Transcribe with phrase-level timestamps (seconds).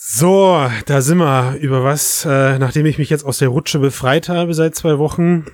[0.00, 1.56] So, da sind wir.
[1.60, 5.46] Über was, äh, nachdem ich mich jetzt aus der Rutsche befreit habe seit zwei Wochen,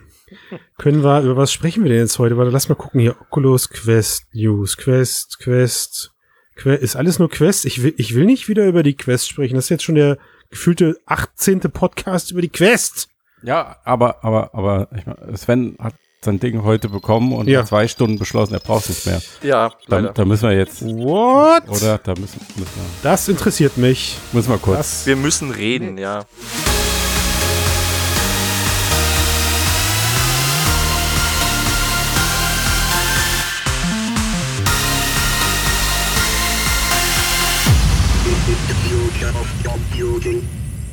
[0.77, 2.37] können wir, über was sprechen wir denn jetzt heute?
[2.37, 3.19] Warte, lass mal gucken hier.
[3.23, 4.77] Oculus Quest News.
[4.77, 6.13] Quest, Quest,
[6.57, 6.83] Quest.
[6.83, 7.65] Ist alles nur Quest?
[7.65, 9.55] Ich will, ich will nicht wieder über die Quest sprechen.
[9.55, 10.19] Das ist jetzt schon der
[10.51, 11.61] gefühlte 18.
[11.61, 13.09] Podcast über die Quest.
[13.43, 17.65] Ja, aber, aber, aber, ich mein, Sven hat sein Ding heute bekommen und ja.
[17.65, 19.23] zwei Stunden beschlossen, er braucht es nicht mehr.
[19.43, 20.83] Ja, da, da, müssen wir jetzt.
[20.83, 21.69] What?
[21.69, 21.99] Oder?
[21.99, 22.85] Da müssen, müssen wir.
[23.03, 24.17] Das interessiert mich.
[24.33, 24.79] Müssen wir kurz.
[24.79, 26.25] Das, wir müssen reden, ja.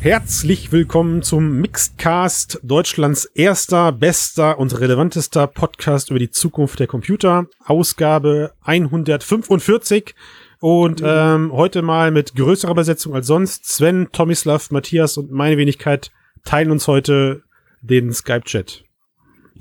[0.02, 7.46] Herzlich willkommen zum Mixedcast, Deutschlands erster, bester und relevantester Podcast über die Zukunft der Computer,
[7.64, 10.16] Ausgabe 145.
[10.60, 13.68] Und ähm, heute mal mit größerer Besetzung als sonst.
[13.68, 16.10] Sven, Tomislav, Matthias und meine Wenigkeit
[16.46, 17.43] teilen uns heute
[17.84, 18.84] den Skype-Chat.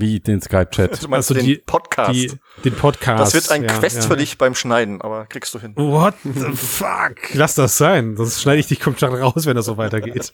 [0.00, 1.02] Wie den Skype-Chat?
[1.02, 2.14] Du meinst also den die, Podcast?
[2.14, 2.32] Die,
[2.64, 3.20] den Podcast.
[3.20, 4.02] Das wird ein ja, Quest ja.
[4.02, 5.74] für dich beim Schneiden, aber kriegst du hin.
[5.76, 7.34] What the fuck?
[7.34, 10.32] Lass das sein, sonst schneide ich dich komplett raus, wenn das so weitergeht.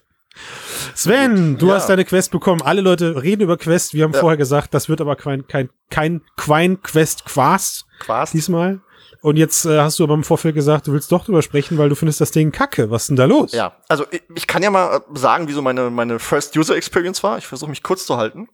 [0.95, 1.75] Sven, du ja.
[1.75, 2.63] hast deine Quest bekommen.
[2.63, 3.95] Alle Leute reden über Quest.
[3.95, 7.87] Wir haben vorher gesagt, das wird aber kein, kein, kein Quine Quest Quast.
[7.99, 8.35] Quast.
[8.35, 8.81] Diesmal.
[9.27, 11.89] Und jetzt äh, hast du aber im Vorfeld gesagt, du willst doch drüber sprechen, weil
[11.89, 12.93] du findest das Ding kacke.
[12.93, 13.51] Was ist denn da los?
[13.51, 17.25] Ja, also ich, ich kann ja mal sagen, wie so meine, meine First User Experience
[17.25, 17.37] war.
[17.37, 18.49] Ich versuche mich kurz zu halten.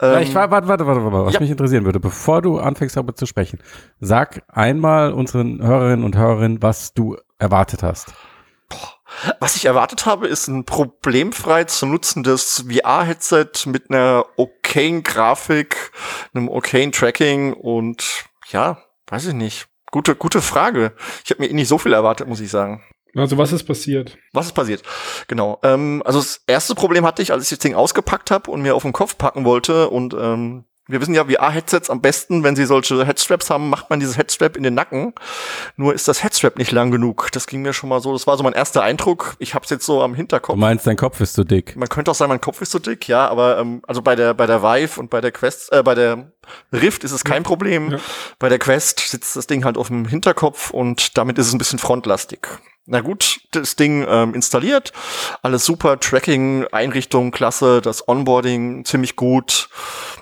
[0.00, 1.40] Ja, ich ähm, warte, warte, warte, warte, was ja.
[1.40, 3.58] mich interessieren würde, bevor du anfängst darüber zu sprechen,
[3.98, 8.14] sag einmal unseren Hörerinnen und Hörerinnen, was du erwartet hast.
[8.68, 8.94] Boah.
[9.40, 15.90] Was ich erwartet habe, ist ein problemfrei zu nutzendes VR-Headset mit einer okayen Grafik,
[16.32, 19.66] einem okayen Tracking und ja, weiß ich nicht.
[19.90, 20.92] Gute, gute Frage.
[21.24, 22.82] Ich habe mir eh nicht so viel erwartet, muss ich sagen.
[23.14, 24.18] Also was ist passiert?
[24.32, 24.82] Was ist passiert?
[25.26, 25.58] Genau.
[25.62, 28.74] Ähm, also das erste Problem hatte ich, als ich das Ding ausgepackt habe und mir
[28.74, 32.64] auf den Kopf packen wollte und ähm, wir wissen ja, VR-Headsets am besten, wenn sie
[32.64, 35.14] solche Headstraps haben, macht man dieses Headstrap in den Nacken.
[35.76, 37.28] Nur ist das Headstrap nicht lang genug.
[37.32, 38.12] Das ging mir schon mal so.
[38.12, 39.36] Das war so mein erster Eindruck.
[39.40, 40.54] Ich hab's jetzt so am Hinterkopf.
[40.54, 41.74] Du meinst, dein Kopf ist zu dick?
[41.76, 43.28] Man könnte auch sagen, mein Kopf ist zu dick, ja.
[43.28, 46.30] Aber ähm, also bei der bei der Vive und bei der Quest, äh, bei der
[46.72, 47.92] Rift ist es kein Problem.
[47.92, 47.98] Ja.
[48.38, 51.58] Bei der Quest sitzt das Ding halt auf dem Hinterkopf und damit ist es ein
[51.58, 52.46] bisschen frontlastig.
[52.88, 54.92] Na gut, das Ding ähm, installiert,
[55.42, 59.68] alles super, Tracking, Einrichtung, klasse, das Onboarding ziemlich gut.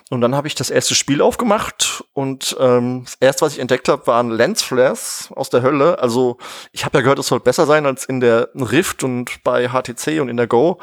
[0.09, 3.87] Und dann habe ich das erste Spiel aufgemacht und ähm, das erste, was ich entdeckt
[3.87, 5.99] habe, waren Lensflares aus der Hölle.
[5.99, 6.37] Also
[6.71, 10.19] ich habe ja gehört, es soll besser sein als in der Rift und bei HTC
[10.19, 10.79] und in der Go.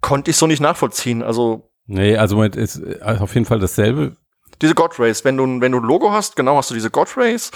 [0.00, 1.22] Konnte ich so nicht nachvollziehen.
[1.22, 4.16] Also Nee, also ist auf jeden Fall dasselbe
[4.62, 5.24] diese God Rays.
[5.24, 7.50] Wenn du, wenn du ein Logo hast, genau hast du diese God Rays.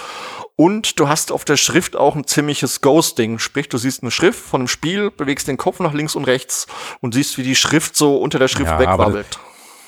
[0.55, 3.39] Und du hast auf der Schrift auch ein ziemliches Ghosting.
[3.39, 6.67] Sprich, du siehst eine Schrift von einem Spiel, bewegst den Kopf nach links und rechts
[7.01, 9.39] und siehst, wie die Schrift so unter der Schrift ja, wegwabbelt.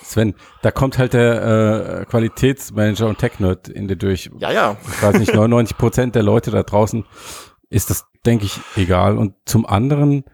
[0.03, 4.29] Sven, da kommt halt der äh, Qualitätsmanager und Tech-Nerd in dir durch.
[4.39, 4.77] Ja, ja.
[4.91, 7.05] Ich weiß nicht, 99 Prozent der Leute da draußen
[7.69, 9.17] ist das, denke ich, egal.
[9.17, 10.25] Und zum anderen,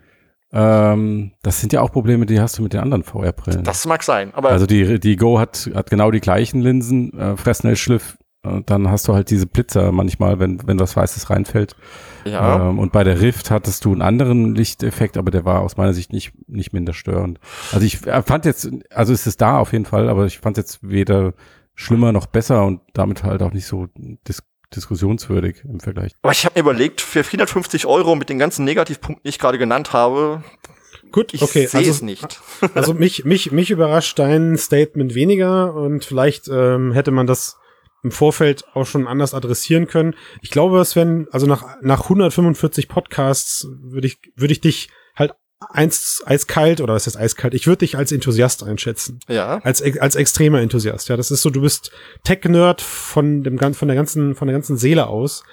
[0.51, 3.63] ähm, das sind ja auch Probleme, die hast du mit den anderen VR-Brillen.
[3.63, 4.49] Das mag sein, aber.
[4.49, 8.17] Also die, die Go hat, hat genau die gleichen Linsen, äh, Fresnel Schliff.
[8.41, 11.75] Und dann hast du halt diese Blitzer manchmal, wenn, wenn was Weißes reinfällt.
[12.23, 12.69] Ja.
[12.69, 15.93] Ähm, und bei der Rift hattest du einen anderen Lichteffekt, aber der war aus meiner
[15.93, 17.39] Sicht nicht, nicht minder störend.
[17.73, 20.55] Also ich äh, fand jetzt, also ist es da auf jeden Fall, aber ich fand
[20.55, 21.33] jetzt weder
[21.75, 23.88] schlimmer noch besser und damit halt auch nicht so
[24.27, 24.43] dis
[24.75, 26.12] diskussionswürdig im Vergleich.
[26.22, 29.57] Aber ich habe mir überlegt, für 450 Euro mit den ganzen Negativpunkten, die ich gerade
[29.57, 30.44] genannt habe,
[31.12, 32.41] Gut, ich okay, sehe also, es nicht.
[32.75, 37.57] also mich, mich, mich überrascht dein Statement weniger und vielleicht ähm, hätte man das
[38.03, 40.16] im Vorfeld auch schon anders adressieren können.
[40.41, 44.90] Ich glaube, Sven, also nach, nach 145 Podcasts würde ich, würde ich dich
[45.59, 47.53] eins, eiskalt, oder was heißt eiskalt?
[47.53, 49.19] Ich würde dich als Enthusiast einschätzen.
[49.27, 49.59] Ja.
[49.63, 51.09] Als, als extremer Enthusiast.
[51.09, 51.91] Ja, das ist so, du bist
[52.23, 55.43] Tech-Nerd von dem, von der ganzen, von der ganzen Seele aus.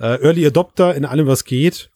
[0.00, 1.90] Äh, Early Adopter in allem, was geht.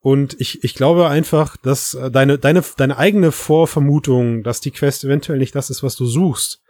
[0.00, 5.04] Und ich, ich glaube einfach, dass äh, deine, deine, deine eigene Vorvermutung, dass die Quest
[5.04, 6.60] eventuell nicht das ist, was du suchst,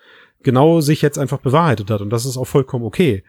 [0.43, 2.01] genau sich jetzt einfach bewahrheitet hat.
[2.01, 3.25] Und das ist auch vollkommen okay.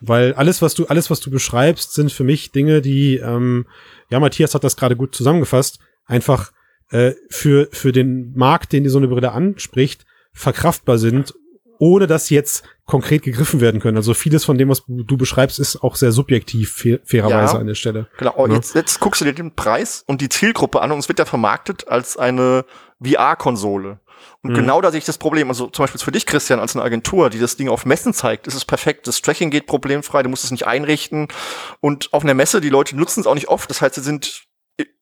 [0.00, 3.66] Weil alles, was du, alles, was du beschreibst, sind für mich Dinge, die, ähm,
[4.08, 6.50] ja, Matthias hat das gerade gut zusammengefasst, einfach
[6.92, 11.34] äh, für, für den Markt, den die so eine Brille anspricht, verkraftbar sind,
[11.78, 13.96] ohne dass sie jetzt konkret gegriffen werden können.
[13.96, 17.74] Also vieles von dem, was du beschreibst, ist auch sehr subjektiv, fairerweise ja, an der
[17.74, 18.08] Stelle.
[18.18, 18.54] Genau, oh, ja.
[18.54, 21.24] jetzt, jetzt guckst du dir den Preis und die Zielgruppe an und es wird ja
[21.24, 22.64] vermarktet als eine
[23.02, 23.98] VR-Konsole.
[24.42, 24.54] Und mhm.
[24.54, 25.48] genau da sehe ich das Problem.
[25.48, 28.46] Also zum Beispiel für dich, Christian, als eine Agentur, die das Ding auf Messen zeigt,
[28.46, 29.06] ist es perfekt.
[29.06, 31.28] Das Tracking geht problemfrei, du musst es nicht einrichten.
[31.80, 33.70] Und auf einer Messe, die Leute nutzen es auch nicht oft.
[33.70, 34.44] Das heißt, sie sind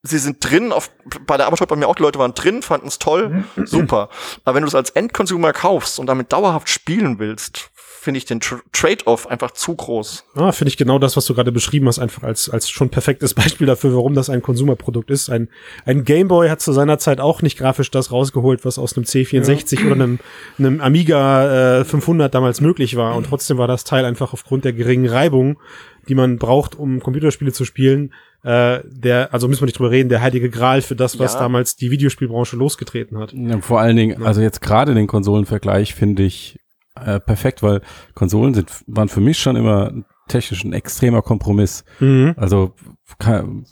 [0.03, 0.91] sie sind drin, auf,
[1.25, 3.65] bei der Arbeit bei mir auch, die Leute waren drin, fanden es toll, mhm.
[3.65, 4.09] super.
[4.43, 8.39] Aber wenn du es als Endconsumer kaufst und damit dauerhaft spielen willst, finde ich den
[8.39, 10.25] Trade-off einfach zu groß.
[10.33, 13.33] Ah, finde ich genau das, was du gerade beschrieben hast, einfach als, als schon perfektes
[13.35, 15.29] Beispiel dafür, warum das ein Konsumerprodukt ist.
[15.29, 15.49] Ein,
[15.85, 19.81] ein Gameboy hat zu seiner Zeit auch nicht grafisch das rausgeholt, was aus einem C64
[19.81, 19.85] ja.
[19.85, 20.19] oder einem,
[20.57, 23.15] einem Amiga äh, 500 damals möglich war.
[23.15, 25.59] Und trotzdem war das Teil einfach aufgrund der geringen Reibung,
[26.07, 30.09] die man braucht, um Computerspiele zu spielen, äh, der, also müssen wir nicht drüber reden,
[30.09, 31.39] der heilige Gral für das, was ja.
[31.39, 33.33] damals die Videospielbranche losgetreten hat.
[33.33, 36.59] Ja, vor allen Dingen, also jetzt gerade den Konsolenvergleich finde ich
[36.95, 37.81] äh, perfekt, weil
[38.15, 39.91] Konsolen sind, waren für mich schon immer
[40.27, 41.83] technisch ein extremer Kompromiss.
[41.99, 42.33] Mhm.
[42.37, 42.73] Also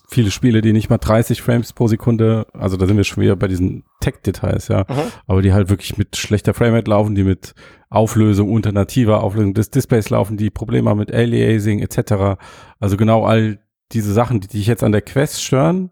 [0.10, 3.36] viele Spiele, die nicht mal 30 Frames pro Sekunde, also da sind wir schon wieder
[3.36, 5.12] bei diesen Tech-Details, ja, mhm.
[5.26, 7.56] aber die halt wirklich mit schlechter Framerate laufen, die mit
[7.90, 12.40] Auflösung unter nativer Auflösung des Displays laufen, die Probleme haben mit Aliasing etc.
[12.80, 13.60] Also genau all
[13.92, 15.92] diese Sachen, die dich jetzt an der Quest stören,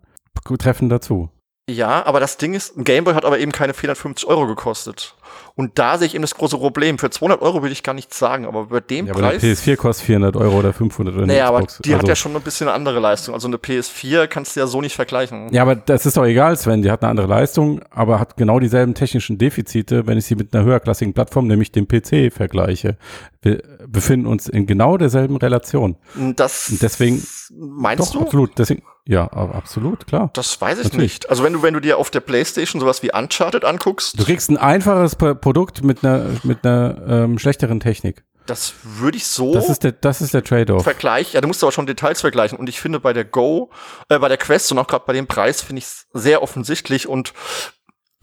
[0.55, 1.29] treffen dazu.
[1.69, 5.16] Ja, aber das Ding ist, ein Gameboy hat aber eben keine 450 Euro gekostet.
[5.55, 6.97] Und da sehe ich eben das große Problem.
[6.97, 9.21] Für 200 Euro würde ich gar nichts sagen, aber bei dem ja, Preis.
[9.21, 12.15] Aber eine PS4 kostet 400 Euro oder 500 oder Naja, aber die also hat ja
[12.15, 13.33] schon ein bisschen eine andere Leistung.
[13.33, 15.53] Also eine PS4 kannst du ja so nicht vergleichen.
[15.53, 16.81] Ja, aber das ist doch egal, Sven.
[16.81, 20.55] Die hat eine andere Leistung, aber hat genau dieselben technischen Defizite, wenn ich sie mit
[20.55, 22.97] einer höherklassigen Plattform, nämlich dem PC, vergleiche.
[23.41, 25.95] Wir befinden uns in genau derselben Relation.
[26.35, 27.25] Das Und deswegen.
[27.55, 28.21] Meinst doch, du?
[28.25, 28.57] Absolut.
[28.57, 30.29] Deswegen, ja, absolut, klar.
[30.33, 31.13] Das weiß ich Natürlich.
[31.13, 31.29] nicht.
[31.29, 34.19] Also wenn du, wenn du dir auf der Playstation sowas wie Uncharted anguckst.
[34.19, 38.23] Du kriegst ein einfaches Produkt mit einer, mit einer ähm, schlechteren Technik.
[38.45, 39.53] Das würde ich so.
[39.53, 40.83] Das ist der, das ist der Trade-off.
[40.83, 41.33] Vergleich.
[41.33, 42.57] Ja, du musst aber schon Details vergleichen.
[42.57, 43.69] Und ich finde bei der Go,
[44.09, 47.07] äh, bei der Quest und auch gerade bei dem Preis finde ich es sehr offensichtlich
[47.07, 47.33] und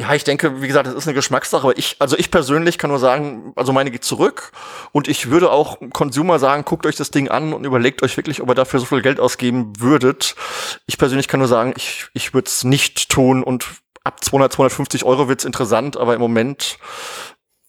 [0.01, 2.91] ja, ich denke, wie gesagt, das ist eine Geschmackssache, aber ich, also ich persönlich kann
[2.91, 4.51] nur sagen, also meine geht zurück
[4.91, 8.43] und ich würde auch Consumer sagen, guckt euch das Ding an und überlegt euch wirklich,
[8.43, 10.35] ob ihr dafür so viel Geld ausgeben würdet.
[10.87, 13.67] Ich persönlich kann nur sagen, ich, ich würde es nicht tun und
[14.05, 16.79] ab 200, 250 Euro wird's interessant, aber im Moment,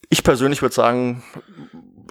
[0.10, 1.24] ich persönlich würde sagen,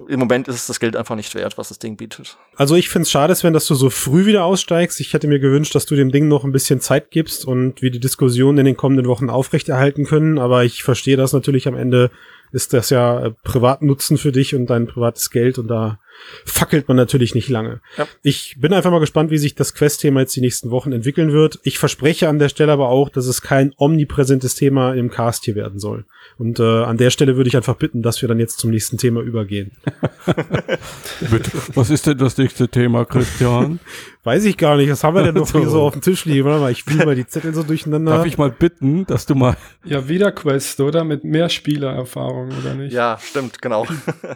[0.08, 2.36] im Moment ist es das Geld einfach nicht wert, was das Ding bietet.
[2.56, 5.00] Also ich finde es schade, Sven, dass du so früh wieder aussteigst.
[5.00, 7.90] Ich hätte mir gewünscht, dass du dem Ding noch ein bisschen Zeit gibst und wir
[7.90, 10.38] die Diskussion in den kommenden Wochen aufrechterhalten können.
[10.38, 12.10] Aber ich verstehe das natürlich am Ende
[12.52, 15.98] ist das ja äh, Privatnutzen für dich und dein privates Geld und da
[16.44, 17.80] fackelt man natürlich nicht lange.
[17.96, 18.06] Ja.
[18.22, 21.58] Ich bin einfach mal gespannt, wie sich das Quest-Thema jetzt die nächsten Wochen entwickeln wird.
[21.62, 25.54] Ich verspreche an der Stelle aber auch, dass es kein omnipräsentes Thema im Cast hier
[25.54, 26.04] werden soll.
[26.38, 28.98] Und äh, an der Stelle würde ich einfach bitten, dass wir dann jetzt zum nächsten
[28.98, 29.72] Thema übergehen.
[31.74, 33.78] Was ist denn das nächste Thema, Christian?
[34.24, 34.90] Weiß ich gar nicht.
[34.90, 35.58] Was haben wir denn noch so.
[35.58, 36.46] hier so auf dem Tisch liegen?
[36.46, 38.12] Warte mal, ich spiele mal die Zettel so durcheinander.
[38.16, 39.56] Darf ich mal bitten, dass du mal.
[39.84, 41.04] Ja, wieder Quest, oder?
[41.04, 42.94] Mit mehr Spielererfahrung, oder nicht?
[42.94, 43.86] Ja, stimmt, genau.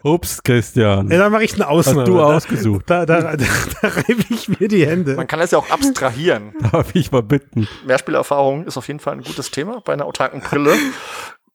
[0.02, 1.10] Ups, Christian.
[1.10, 2.00] Ja, da mache ich eine Ausnahme.
[2.00, 2.84] Hast du ausgesucht.
[2.86, 3.44] Da, da, da, da,
[3.82, 5.14] da reibe ich mir die Hände.
[5.14, 6.52] Man kann das ja auch abstrahieren.
[6.72, 7.68] Darf ich mal bitten?
[7.86, 10.74] Mehrspielerfahrung ist auf jeden Fall ein gutes Thema bei einer autarken Brille.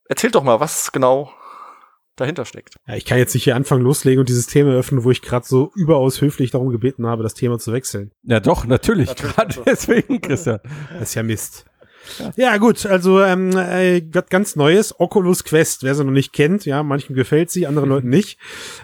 [0.08, 1.30] Erzähl doch mal, was genau
[2.16, 2.76] dahinter steckt.
[2.86, 5.46] Ja, ich kann jetzt nicht hier anfangen loslegen und dieses Thema öffnen, wo ich gerade
[5.46, 8.12] so überaus höflich darum gebeten habe, das Thema zu wechseln.
[8.22, 9.08] Ja, doch, natürlich.
[9.08, 10.60] natürlich gerade deswegen, Christian.
[10.92, 11.64] Das ist ja Mist.
[12.36, 12.56] Ja.
[12.56, 17.14] gut, also ähm, äh, ganz Neues, Oculus Quest, wer sie noch nicht kennt, ja, manchen
[17.14, 18.38] gefällt sie, anderen Leuten nicht.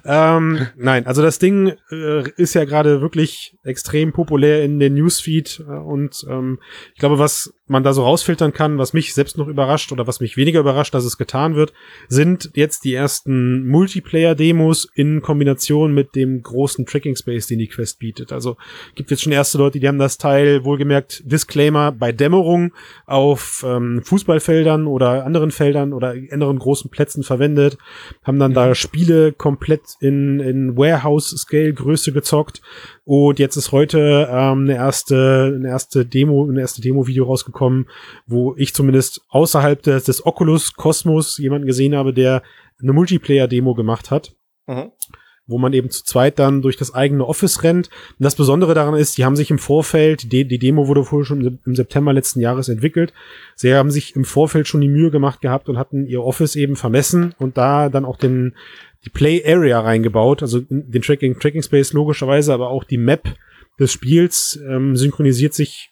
[0.04, 5.64] Ähm, nein, also das Ding äh, ist ja gerade wirklich extrem populär in den Newsfeed
[5.68, 6.58] äh, und ähm,
[6.94, 10.20] ich glaube, was man da so rausfiltern kann, was mich selbst noch überrascht oder was
[10.20, 11.72] mich weniger überrascht, dass es getan wird,
[12.08, 18.32] sind jetzt die ersten Multiplayer-Demos in Kombination mit dem großen Tracking-Space, den die Quest bietet.
[18.32, 18.56] Also
[18.96, 22.72] gibt jetzt schon erste Leute, die haben das Teil wohlgemerkt Disclaimer bei Dämmerung
[23.10, 27.76] auf ähm, Fußballfeldern oder anderen Feldern oder anderen großen Plätzen verwendet,
[28.22, 28.54] haben dann mhm.
[28.54, 32.62] da Spiele komplett in, in Warehouse-Scale-Größe gezockt
[33.04, 37.88] und jetzt ist heute ähm, eine erste, eine erste Demo, eine erste Demo-Video rausgekommen,
[38.26, 42.42] wo ich zumindest außerhalb des, des Oculus Cosmos jemanden gesehen habe, der
[42.80, 44.34] eine Multiplayer-Demo gemacht hat.
[44.66, 44.92] Mhm
[45.50, 47.88] wo man eben zu zweit dann durch das eigene Office rennt.
[47.88, 51.24] Und das Besondere daran ist, die haben sich im Vorfeld, die, die Demo wurde wohl
[51.24, 53.12] schon im September letzten Jahres entwickelt,
[53.56, 56.76] sie haben sich im Vorfeld schon die Mühe gemacht gehabt und hatten ihr Office eben
[56.76, 58.54] vermessen und da dann auch den,
[59.04, 63.34] die Play Area reingebaut, also den Tracking, Tracking Space logischerweise, aber auch die Map
[63.78, 65.90] des Spiels ähm, synchronisiert sich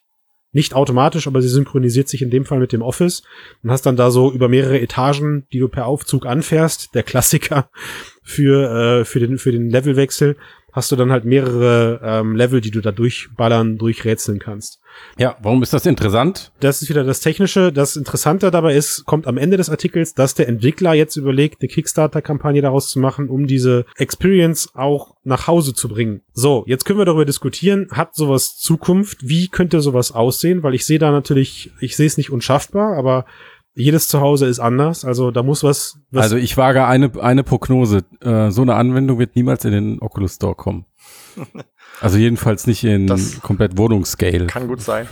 [0.53, 3.23] nicht automatisch, aber sie synchronisiert sich in dem Fall mit dem Office.
[3.63, 7.71] Und hast dann da so über mehrere Etagen, die du per Aufzug anfährst, der Klassiker
[8.23, 10.37] für, äh, für, den, für den Levelwechsel,
[10.73, 14.81] hast du dann halt mehrere ähm, Level, die du da durchballern, durchrätseln kannst.
[15.17, 16.53] Ja, warum ist das interessant?
[16.61, 17.73] Das ist wieder das Technische.
[17.73, 21.69] Das Interessante dabei ist, kommt am Ende des Artikels, dass der Entwickler jetzt überlegt, eine
[21.69, 26.23] Kickstarter-Kampagne daraus zu machen, um diese Experience auch nach Hause zu bringen.
[26.33, 29.29] So, jetzt können wir darüber diskutieren, hat sowas Zukunft?
[29.29, 30.63] Wie könnte sowas aussehen?
[30.63, 33.25] Weil ich sehe da natürlich, ich sehe es nicht unschaffbar, aber
[33.79, 35.05] jedes Zuhause ist anders.
[35.05, 35.99] Also da muss was.
[36.11, 38.05] was also ich wage eine, eine Prognose.
[38.21, 40.85] Äh, so eine Anwendung wird niemals in den Oculus Store kommen.
[42.01, 44.47] Also jedenfalls nicht in das komplett Wohnungsscale.
[44.47, 45.09] Kann gut sein.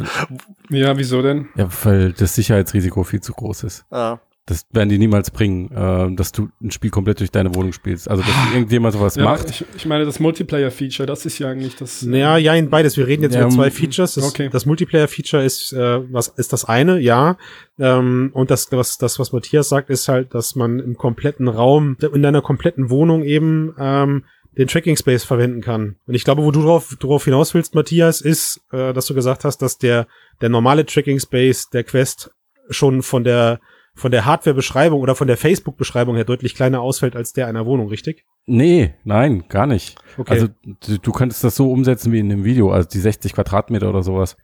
[0.71, 1.49] Ja, wieso denn?
[1.57, 3.85] Ja, weil das Sicherheitsrisiko viel zu groß ist.
[3.91, 4.21] Ja.
[4.49, 8.09] Das werden die niemals bringen, äh, dass du ein Spiel komplett durch deine Wohnung spielst.
[8.09, 9.51] Also, dass irgendjemand sowas ja, macht.
[9.51, 12.03] Ich, ich meine, das Multiplayer-Feature, das ist ja eigentlich das.
[12.03, 12.97] Naja, ja, in beides.
[12.97, 14.15] Wir reden jetzt Ja, über zwei Features.
[14.15, 14.49] Das, okay.
[14.49, 17.37] das Multiplayer-Feature ist, äh, was ist das eine, ja.
[17.81, 21.97] Ähm, und das, was, das, was Matthias sagt, ist halt, dass man im kompletten Raum,
[22.01, 24.25] in deiner kompletten Wohnung eben ähm,
[24.57, 25.97] den Tracking Space verwenden kann.
[26.07, 29.45] Und ich glaube, wo du drauf, drauf hinaus willst, Matthias, ist, äh, dass du gesagt
[29.45, 30.07] hast, dass der,
[30.41, 32.31] der normale Tracking Space der Quest
[32.71, 33.61] schon von der
[33.97, 37.89] von der Hardware-Beschreibung oder von der Facebook-Beschreibung her deutlich kleiner ausfällt als der einer Wohnung,
[37.89, 38.25] richtig?
[38.47, 39.99] Nee, nein, gar nicht.
[40.19, 40.33] Okay.
[40.33, 40.49] Also
[40.87, 44.03] du, du könntest das so umsetzen wie in dem Video, also die 60 Quadratmeter oder
[44.03, 44.37] sowas.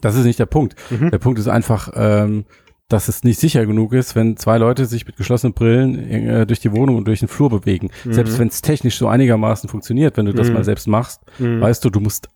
[0.00, 0.74] Das ist nicht der Punkt.
[0.90, 1.10] Mhm.
[1.10, 2.44] Der Punkt ist einfach, ähm,
[2.88, 6.58] dass es nicht sicher genug ist, wenn zwei Leute sich mit geschlossenen Brillen äh, durch
[6.58, 7.90] die Wohnung und durch den Flur bewegen.
[8.04, 8.12] Mhm.
[8.12, 10.54] Selbst wenn es technisch so einigermaßen funktioniert, wenn du das Mhm.
[10.54, 11.60] mal selbst machst, Mhm.
[11.60, 12.28] weißt du, du musst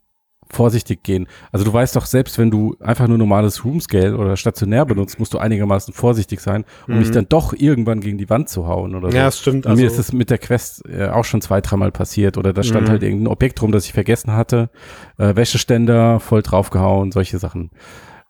[0.50, 1.26] vorsichtig gehen.
[1.52, 5.34] Also du weißt doch, selbst wenn du einfach nur normales Roomscale oder stationär benutzt, musst
[5.34, 7.00] du einigermaßen vorsichtig sein, um Mhm.
[7.00, 9.16] nicht dann doch irgendwann gegen die Wand zu hauen oder so.
[9.16, 9.66] Ja, das stimmt.
[9.66, 12.36] Also, mir ist es mit der Quest äh, auch schon zwei, dreimal passiert.
[12.38, 12.90] Oder da stand Mhm.
[12.92, 14.70] halt irgendein Objekt rum, das ich vergessen hatte.
[15.18, 17.70] Äh, Wäscheständer, voll draufgehauen, solche Sachen.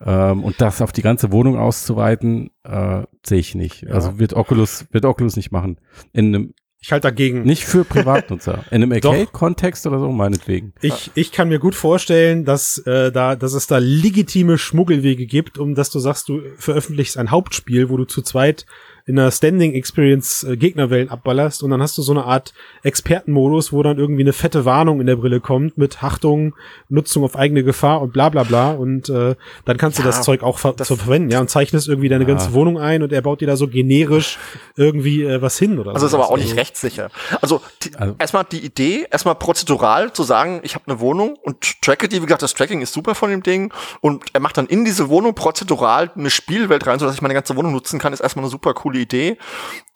[0.04, 3.82] Ähm, und das auf die ganze Wohnung auszuweiten, äh, sehe ich nicht.
[3.82, 3.90] Ja.
[3.94, 5.78] Also wird Oculus, wird Oculus nicht machen.
[6.12, 6.54] In einem,
[6.84, 7.44] ich halte dagegen.
[7.44, 8.62] nicht für Privatnutzer.
[8.70, 8.92] In einem.
[8.92, 10.74] Arcade-Kontext oder so, meinetwegen.
[10.82, 15.56] Ich, ich kann mir gut vorstellen, dass, äh, da, dass es da legitime Schmuggelwege gibt,
[15.56, 18.66] um dass du sagst, du veröffentlichst ein Hauptspiel, wo du zu zweit
[19.06, 22.54] in einer Standing Experience äh, Gegnerwellen abballerst und dann hast du so eine Art
[22.94, 26.54] Expertenmodus, wo dann irgendwie eine fette Warnung in der Brille kommt mit Achtung,
[26.88, 29.34] Nutzung auf eigene Gefahr und bla bla bla und äh,
[29.64, 32.08] dann kannst du Ja, das Zeug auch ver das- so verwenden, ja, und zeichnest irgendwie
[32.08, 32.28] deine Ja.
[32.28, 34.38] ganze Wohnung ein und er baut dir da so generisch
[34.76, 37.10] irgendwie äh, was hin oder Also ist aber auch nicht rechtssicher.
[37.42, 41.82] Also, die, Also- erstmal die Idee, erstmal prozedural zu sagen, ich habe eine Wohnung und
[41.82, 44.66] tracke die, wie gesagt, das Tracking ist super von dem Ding und er macht dann
[44.66, 48.20] in diese Wohnung prozedural eine Spielwelt rein, sodass ich meine ganze Wohnung nutzen kann, ist
[48.20, 49.38] erstmal eine super coole Idee.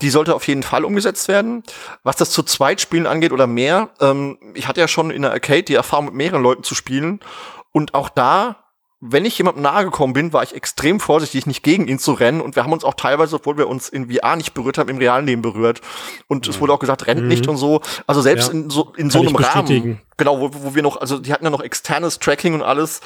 [0.00, 1.62] Die sollte auf jeden Fall umgesetzt werden.
[2.02, 5.32] Was das zu zweit spielen angeht oder mehr, ähm, ich hatte ja schon in der
[5.32, 7.20] Arcade die Erfahrung, mit mehreren Leuten zu spielen
[7.72, 8.64] und auch da
[9.00, 12.40] wenn ich jemandem nahe gekommen bin, war ich extrem vorsichtig, nicht gegen ihn zu rennen.
[12.40, 14.98] Und wir haben uns auch teilweise, obwohl wir uns in VR nicht berührt haben, im
[14.98, 15.82] realen Leben berührt.
[16.26, 17.28] Und es wurde auch gesagt, rennt Mhm.
[17.28, 17.80] nicht und so.
[18.08, 18.54] Also selbst Ja.
[18.54, 20.00] in so, in so einem Rahmen.
[20.16, 23.00] Genau, wo, wo wir noch, also die hatten ja noch externes Tracking und alles.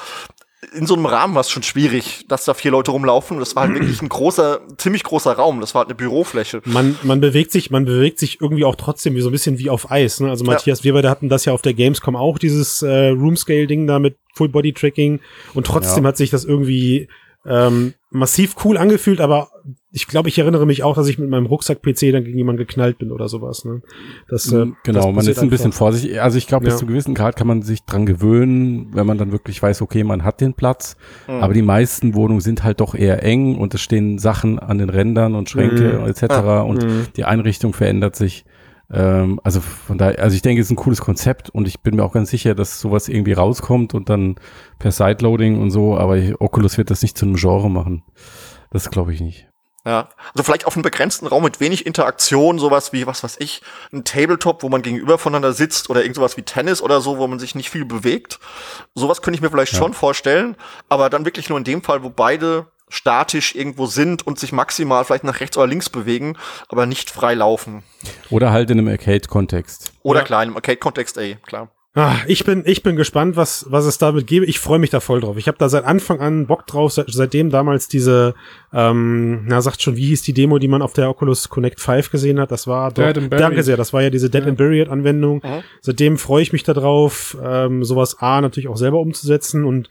[0.75, 3.37] In so einem Rahmen war es schon schwierig, dass da vier Leute rumlaufen.
[3.37, 5.59] Und das war halt wirklich ein großer, ziemlich großer Raum.
[5.61, 6.61] Das war halt eine Bürofläche.
[6.65, 9.69] man, man bewegt sich, man bewegt sich irgendwie auch trotzdem wie so ein bisschen wie
[9.69, 10.19] auf Eis.
[10.19, 10.29] Ne?
[10.29, 13.99] Also Matthias, wir beide hatten das ja auf der Gamescom auch, dieses äh, Room-Scale-Ding da
[13.99, 15.19] mit Full-Body-Tracking.
[15.53, 16.09] Und trotzdem Ja.
[16.09, 17.07] hat sich das irgendwie
[17.45, 19.49] ähm, massiv cool angefühlt, aber
[19.95, 22.97] ich glaube, ich erinnere mich auch, dass ich mit meinem Rucksack-PC dann gegen jemanden geknallt
[22.97, 23.63] bin oder sowas.
[23.63, 23.83] Ne?
[24.27, 25.77] Das, äh, genau, das man ist ein bisschen einfach.
[25.77, 26.19] vorsichtig.
[26.19, 26.77] Also ich glaube, bis Ja.
[26.79, 30.03] zu einem gewissen Grad kann man sich dran gewöhnen, wenn man dann wirklich weiß, okay,
[30.03, 30.97] man hat den Platz.
[31.27, 31.35] Mhm.
[31.35, 34.89] Aber die meisten Wohnungen sind halt doch eher eng und es stehen Sachen an den
[34.89, 36.07] Rändern und Schränke Mhm.
[36.07, 36.23] etc.
[36.67, 37.05] Und Mhm.
[37.15, 38.45] die Einrichtung verändert sich.
[38.91, 41.95] Ähm, also von daher, also ich denke, es ist ein cooles Konzept und ich bin
[41.95, 44.35] mir auch ganz sicher, dass sowas irgendwie rauskommt und dann
[44.79, 48.01] per Sideloading und so, aber Oculus wird das nicht zu einem Genre machen.
[48.71, 49.47] Das glaube ich nicht.
[49.85, 53.61] Ja, also vielleicht auf einem begrenzten Raum mit wenig Interaktion, sowas wie, was weiß ich,
[53.91, 57.27] ein Tabletop, wo man gegenüber voneinander sitzt oder irgend sowas wie Tennis oder so, wo
[57.27, 58.39] man sich nicht viel bewegt.
[58.95, 59.79] Sowas könnte ich mir vielleicht Ja.
[59.79, 60.55] schon vorstellen,
[60.87, 65.03] aber dann wirklich nur in dem Fall, wo beide statisch irgendwo sind und sich maximal
[65.03, 66.37] vielleicht nach rechts oder links bewegen,
[66.69, 67.83] aber nicht frei laufen.
[68.29, 69.91] Oder halt in einem Arcade-Kontext.
[70.03, 70.25] Oder Ja.
[70.25, 71.69] klar, im Arcade-Kontext, ey, klar.
[71.95, 74.47] Ah, ich bin, ich bin gespannt, was, was es damit gäbe.
[74.47, 75.37] Ich freue mich da voll drauf.
[75.37, 78.33] Ich habe da seit Anfang an Bock drauf, seit, seitdem damals diese,
[78.73, 82.09] ähm, na, sagt schon, wie hieß die Demo, die man auf der Oculus Connect 5
[82.09, 82.49] gesehen hat?
[82.51, 83.43] Das war doch, Dead and Buried.
[83.43, 84.49] danke sehr, das war ja diese Dead Ja.
[84.49, 85.43] and Buried Anwendung.
[85.43, 85.61] Mhm.
[85.81, 89.87] Seitdem freue ich mich da drauf, ähm, sowas A natürlich auch selber umzusetzen und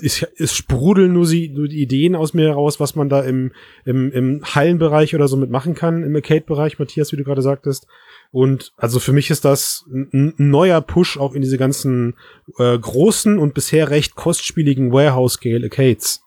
[0.00, 3.50] es, es sprudeln nur, sie, nur die Ideen aus mir heraus, was man da im,
[3.84, 7.88] im, im Hallenbereich oder so mitmachen kann, im Arcade-Bereich, Matthias, wie du gerade sagtest.
[8.32, 12.14] Und also für mich ist das ein, neuer Push auch in diese ganzen
[12.58, 16.22] äh, großen und bisher recht kostspieligen Warehouse-Scale Arcades.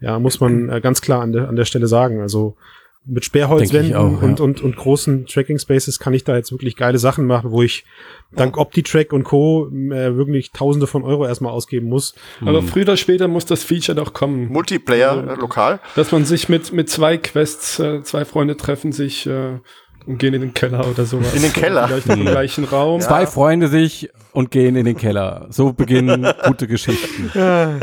[0.00, 2.20] Ja, muss man äh, ganz klar an der, an der Stelle sagen.
[2.20, 2.56] Also
[3.06, 4.28] mit Sperrholzwänden auch, ja.
[4.28, 7.62] und, und, und großen Tracking Spaces kann ich da jetzt wirklich geile Sachen machen, wo
[7.62, 7.84] ich
[8.32, 9.68] dank OptiTrack und Co.
[9.68, 12.14] Äh, wirklich Tausende von Euro erstmal ausgeben muss.
[12.40, 12.66] Aber mhm.
[12.66, 14.48] früher oder später muss das Feature doch kommen.
[14.48, 15.80] Multiplayer also, äh, lokal.
[15.96, 19.58] Dass man sich mit, mit zwei Quests, äh, zwei Freunde treffen sich äh,
[20.06, 21.34] und gehen in den Keller oder sowas.
[21.34, 21.88] In den Keller?
[21.88, 23.00] Vielleicht im gleichen Raum.
[23.00, 23.06] Ja.
[23.06, 25.46] Zwei Freunde sich und gehen in den Keller.
[25.50, 27.30] So beginnen gute Geschichten.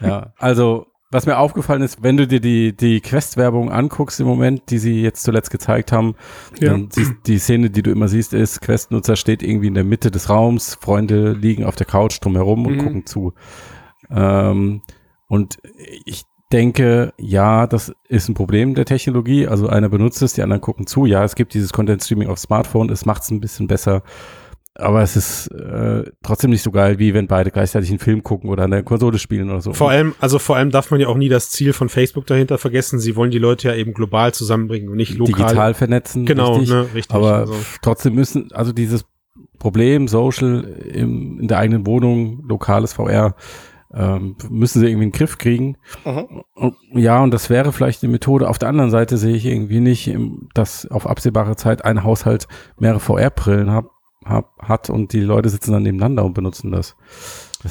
[0.00, 4.70] ja, also was mir aufgefallen ist, wenn du dir die, die Quest-Werbung anguckst im Moment,
[4.70, 6.16] die sie jetzt zuletzt gezeigt haben,
[6.60, 6.70] ja.
[6.70, 10.10] dann siehst die Szene, die du immer siehst, ist, Quest-Nutzer steht irgendwie in der Mitte
[10.10, 12.78] des Raums, Freunde liegen auf der Couch drumherum und mhm.
[12.78, 13.34] gucken zu.
[14.10, 14.82] Ähm,
[15.28, 15.58] und
[16.04, 19.46] ich denke, ja, das ist ein Problem der Technologie.
[19.46, 21.06] Also einer benutzt es, die anderen gucken zu.
[21.06, 24.02] Ja, es gibt dieses Content Streaming auf Smartphone, es macht es ein bisschen besser
[24.78, 28.50] aber es ist äh, trotzdem nicht so geil, wie wenn beide gleichzeitig einen Film gucken
[28.50, 29.72] oder eine Konsole spielen oder so.
[29.72, 32.58] Vor allem, also vor allem darf man ja auch nie das Ziel von Facebook dahinter
[32.58, 32.98] vergessen.
[32.98, 35.46] Sie wollen die Leute ja eben global zusammenbringen und nicht lokal.
[35.46, 36.26] Digital vernetzen.
[36.26, 36.70] Genau, richtig.
[36.70, 37.54] Ne, richtig aber also.
[37.80, 39.06] trotzdem müssen, also dieses
[39.58, 43.34] Problem Social im, in der eigenen Wohnung, lokales VR,
[43.94, 45.76] ähm, müssen sie irgendwie in den Griff kriegen.
[46.04, 46.42] Mhm.
[46.54, 48.48] Und, ja, und das wäre vielleicht eine Methode.
[48.48, 50.16] Auf der anderen Seite sehe ich irgendwie nicht,
[50.54, 53.86] dass auf absehbare Zeit ein Haushalt mehrere VR-Brillen hat
[54.28, 56.96] hat und die Leute sitzen dann nebeneinander und benutzen das.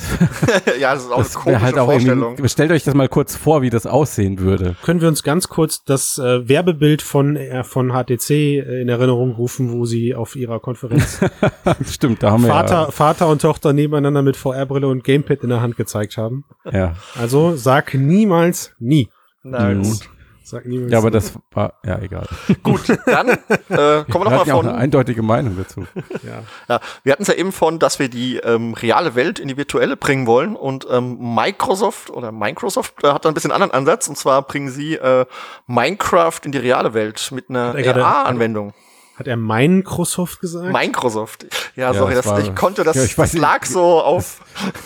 [0.79, 2.47] ja, das ist auch das eine komische halt auch Vorstellung.
[2.47, 4.75] Stellt euch das mal kurz vor, wie das aussehen würde.
[4.83, 9.31] Können wir uns ganz kurz das äh, Werbebild von, äh, von HTC äh, in Erinnerung
[9.31, 11.19] rufen, wo sie auf ihrer Konferenz
[11.89, 12.91] Stimmt, da haben wir Vater, ja.
[12.91, 16.45] Vater und Tochter nebeneinander mit VR-Brille und Gamepad in der Hand gezeigt haben.
[16.71, 16.95] Ja.
[17.19, 19.09] Also sag niemals nie.
[19.43, 19.83] Na mhm.
[19.83, 20.09] gut.
[20.45, 22.27] Sag niemals ja, aber das war, ja, egal.
[22.63, 23.37] Gut, dann äh,
[23.67, 24.67] kommen wir nochmal von.
[24.67, 25.87] eine eindeutige Meinung dazu.
[26.21, 26.43] ja.
[26.69, 29.57] ja wir hatten es ja eben von, dass wir die ähm, reale Welt in die
[29.57, 34.07] virtuelle bringen wollen und ähm, Microsoft oder Microsoft äh, hat da ein bisschen anderen Ansatz
[34.07, 35.25] und zwar bringen sie äh,
[35.65, 38.75] Minecraft in die reale Welt mit einer AR-Anwendung.
[39.15, 40.71] Hat er Microsoft gesagt?
[40.71, 41.45] Microsoft.
[41.75, 44.41] Ja, ja sorry, das, das ich konnte das, ja, ich das lag so auf.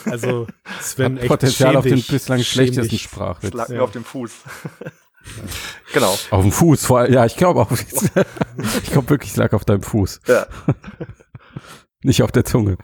[0.06, 0.48] Also
[0.82, 3.52] Sven echt Potenzial auf den bislang schlechtesten Sprachwitz.
[3.52, 4.32] Das lag mir auf dem Fuß.
[5.94, 6.18] Genau.
[6.30, 7.72] Auf dem Fuß, vor allem, ja, ich glaube auch.
[8.84, 10.22] ich glaube wirklich, es lag auf deinem Fuß.
[10.28, 10.48] Ja.
[12.02, 12.78] Nicht auf der Zunge.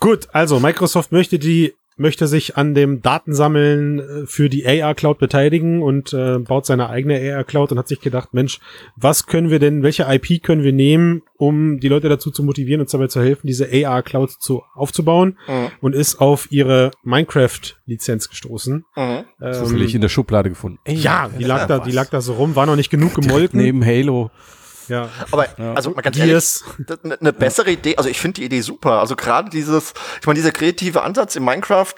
[0.00, 5.18] Gut, also Microsoft möchte die möchte sich an dem Datensammeln äh, für die AR Cloud
[5.18, 8.58] beteiligen und äh, baut seine eigene AR Cloud und hat sich gedacht, Mensch,
[8.96, 12.82] was können wir denn, welche IP können wir nehmen, um die Leute dazu zu motivieren,
[12.82, 15.68] uns dabei zu helfen, diese AR Cloud zu aufzubauen mhm.
[15.80, 18.84] und ist auf ihre Minecraft Lizenz gestoßen.
[18.94, 19.24] Mhm.
[19.40, 20.78] Ähm, Zufällig in der Schublade gefunden.
[20.84, 23.60] Ey, ja, die lag da, die lag da so rum, war noch nicht genug gemolken.
[23.60, 24.30] Neben Halo.
[24.92, 25.08] Ja.
[25.30, 26.60] Aber also mal ganz ehrlich,
[27.02, 29.00] eine ne bessere Idee, also ich finde die Idee super.
[29.00, 31.94] Also gerade dieses, ich meine, dieser kreative Ansatz in Minecraft,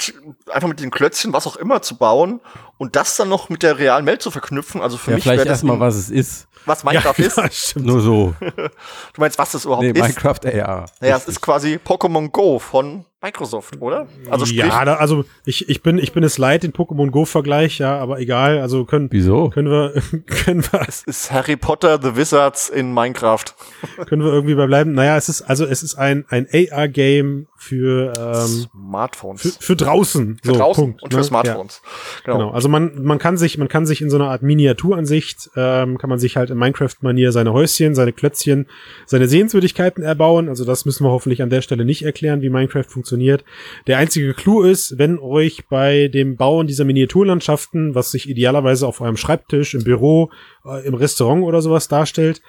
[0.49, 2.41] einfach mit den Klötzchen, was auch immer zu bauen
[2.79, 4.81] und das dann noch mit der realen Welt zu verknüpfen.
[4.81, 6.47] Also für ja, mich vielleicht erstmal, was es ist.
[6.67, 7.37] Was Minecraft ja, ist.
[7.37, 7.87] Ja, stimmt.
[7.87, 8.35] Nur so.
[8.41, 10.01] du meinst, was das überhaupt nee, ist?
[10.01, 10.87] Minecraft AR.
[11.01, 14.07] Naja, es ist quasi Pokémon Go von Microsoft, oder?
[14.29, 17.25] Also sprich, ja, da, also ich, ich bin ich bin es leid den Pokémon Go
[17.25, 19.49] Vergleich, ja, aber egal, also können Wieso?
[19.49, 19.95] können wir
[20.27, 23.47] können wir es ist Harry Potter the Wizards in Minecraft.
[24.07, 24.93] können wir irgendwie bei bleiben?
[24.93, 29.41] Naja, es ist also es ist ein ein AR Game für ähm, Smartphones.
[29.41, 31.25] Für, für draußen, für so, draußen Punkt, und für ne?
[31.25, 31.81] Smartphones.
[31.83, 32.25] Ja.
[32.25, 32.39] Genau.
[32.39, 32.51] genau.
[32.51, 36.11] Also man man kann sich man kann sich in so einer Art Miniaturansicht ähm, kann
[36.11, 38.67] man sich halt in Minecraft Manier seine Häuschen, seine Klötzchen,
[39.07, 42.85] seine Sehenswürdigkeiten erbauen, also das müssen wir hoffentlich an der Stelle nicht erklären, wie Minecraft
[42.85, 43.45] funktioniert funktioniert.
[43.87, 49.01] Der einzige Clou ist, wenn euch bei dem Bauen dieser Miniaturlandschaften, was sich idealerweise auf
[49.01, 50.31] eurem Schreibtisch, im Büro,
[50.65, 52.43] äh, im Restaurant oder sowas darstellt,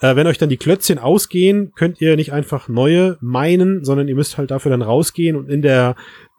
[0.00, 4.14] äh, wenn euch dann die Klötzchen ausgehen, könnt ihr nicht einfach neue meinen, sondern ihr
[4.14, 5.96] müsst halt dafür dann rausgehen und in der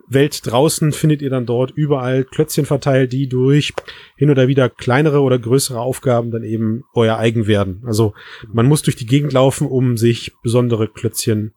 [0.07, 3.71] Welt draußen findet ihr dann dort überall Klötzchen verteilt, die durch
[4.17, 7.81] hin oder wieder kleinere oder größere Aufgaben dann eben euer eigen werden.
[7.85, 8.13] Also
[8.51, 11.53] man muss durch die Gegend laufen, um sich besondere Klötzchen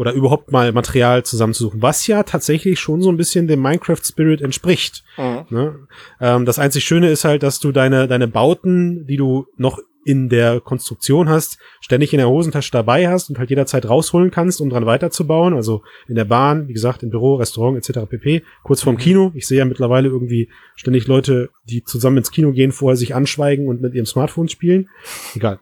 [0.00, 4.40] oder überhaupt mal Material zusammenzusuchen, was ja tatsächlich schon so ein bisschen dem Minecraft Spirit
[4.40, 5.04] entspricht.
[5.18, 5.44] Mhm.
[5.50, 5.74] Ne?
[6.22, 10.30] Ähm, das einzig Schöne ist halt, dass du deine, deine Bauten, die du noch in
[10.30, 14.70] der Konstruktion hast, ständig in der Hosentasche dabei hast und halt jederzeit rausholen kannst, um
[14.70, 15.52] dran weiterzubauen.
[15.52, 18.06] Also in der Bahn, wie gesagt, im Büro, Restaurant etc.
[18.08, 18.42] pp.
[18.62, 19.00] Kurz vorm mhm.
[19.00, 19.32] Kino.
[19.34, 23.68] Ich sehe ja mittlerweile irgendwie ständig Leute, die zusammen ins Kino gehen, vorher sich anschweigen
[23.68, 24.88] und mit ihrem Smartphone spielen.
[25.34, 25.60] Egal.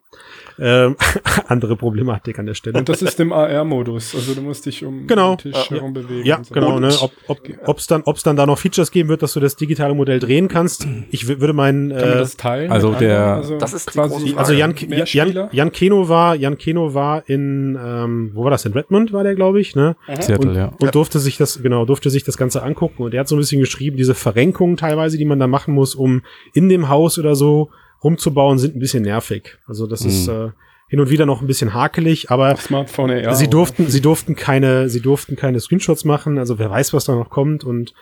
[0.60, 0.96] Ähm,
[1.46, 2.78] andere Problematik an der Stelle.
[2.78, 5.36] Und das ist im AR-Modus, also du musst dich um genau.
[5.36, 6.26] den Tisch herum bewegen.
[6.26, 6.52] Ja, so.
[6.52, 6.80] genau.
[6.80, 6.92] Ne?
[7.00, 9.94] Ob ob ob's dann, ob's dann da noch Features geben wird, dass du das digitale
[9.94, 10.86] Modell drehen kannst.
[11.10, 11.90] Ich würde meinen.
[11.90, 12.72] Kann äh, man das teilen?
[12.72, 14.34] Also der, also das ist quasi.
[14.36, 14.74] Also Jan,
[15.06, 18.64] Jan, Jan Keno war, Jan Keno war in, ähm, wo war das?
[18.64, 19.96] In Redmond war der, glaube ich, ne?
[20.08, 20.22] Mhm.
[20.22, 20.72] Seattle, und, ja.
[20.78, 23.02] Und durfte sich das, genau, durfte sich das Ganze angucken.
[23.02, 25.94] Und er hat so ein bisschen geschrieben, diese Verrenkungen teilweise, die man da machen muss,
[25.94, 27.70] um in dem Haus oder so
[28.02, 29.58] rumzubauen, sind ein bisschen nervig.
[29.66, 30.08] Also das mhm.
[30.08, 30.50] ist äh,
[30.88, 33.90] hin und wieder noch ein bisschen hakelig, aber Smartphone AR, sie durften, oder?
[33.90, 36.38] sie durften keine, sie durften keine Screenshots machen.
[36.38, 37.64] Also wer weiß, was da noch kommt.
[37.64, 37.92] Und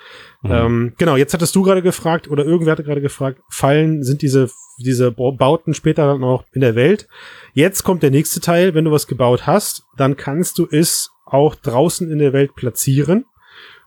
[0.43, 0.53] mhm.
[0.53, 4.49] ähm, genau, jetzt hattest du gerade gefragt oder irgendwer hatte gerade gefragt, fallen sind diese
[4.79, 7.09] diese Bauten später dann auch in der Welt.
[7.55, 8.75] Jetzt kommt der nächste Teil.
[8.75, 13.25] Wenn du was gebaut hast, dann kannst du es auch draußen in der Welt platzieren.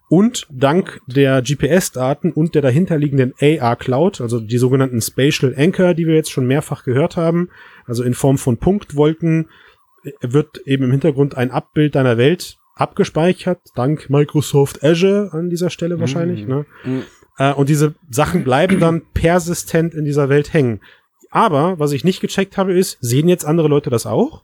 [0.09, 6.15] Und dank der GPS-Daten und der dahinterliegenden AR-Cloud, also die sogenannten Spatial Anchor, die wir
[6.15, 7.49] jetzt schon mehrfach gehört haben,
[7.85, 9.49] also in Form von Punktwolken,
[10.21, 15.99] wird eben im Hintergrund ein Abbild deiner Welt abgespeichert, dank Microsoft Azure an dieser Stelle
[15.99, 16.45] wahrscheinlich.
[16.45, 16.49] Mm.
[16.49, 16.65] Ne?
[16.85, 16.99] Mm.
[17.37, 20.79] Äh, und diese Sachen bleiben dann persistent in dieser Welt hängen.
[21.29, 24.43] Aber was ich nicht gecheckt habe, ist, sehen jetzt andere Leute das auch?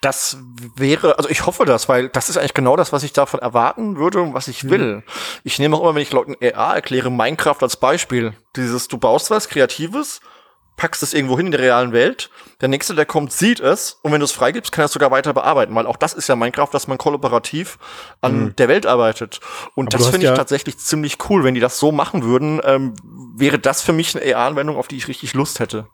[0.00, 0.38] Das
[0.76, 3.96] wäre, also ich hoffe das, weil das ist eigentlich genau das, was ich davon erwarten
[3.96, 4.70] würde und was ich mhm.
[4.70, 4.96] will.
[4.96, 5.02] Mhm.
[5.42, 8.34] Ich nehme auch immer, wenn ich Leuten AR erkläre, Minecraft als Beispiel.
[8.56, 10.20] Dieses, du baust was Kreatives,
[10.76, 14.12] packst es irgendwo hin in der realen Welt, der nächste, der kommt, sieht es und
[14.12, 16.36] wenn du es freigibst, kann er es sogar weiter bearbeiten, weil auch das ist ja
[16.36, 17.78] Minecraft, dass man kollaborativ
[18.20, 18.56] an mhm.
[18.56, 19.40] der Welt arbeitet.
[19.74, 21.44] Und Aber das finde ich ja tatsächlich ziemlich cool.
[21.44, 22.94] Wenn die das so machen würden, ähm,
[23.36, 25.88] wäre das für mich eine AR-Anwendung, auf die ich richtig Lust hätte.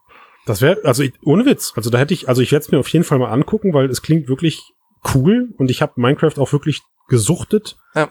[0.46, 2.78] Das wäre, also ich, ohne Witz, also da hätte ich, also ich werde es mir
[2.78, 4.72] auf jeden Fall mal angucken, weil es klingt wirklich
[5.14, 7.76] cool und ich habe Minecraft auch wirklich gesuchtet.
[7.94, 8.10] Ja.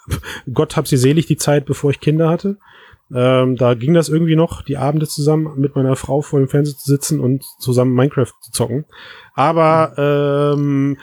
[0.52, 2.58] Gott hab sie selig die Zeit, bevor ich Kinder hatte.
[3.12, 6.76] Ähm, da ging das irgendwie noch, die Abende zusammen mit meiner Frau vor dem Fernseher
[6.76, 8.84] zu sitzen und zusammen Minecraft zu zocken.
[9.34, 10.96] Aber ähm,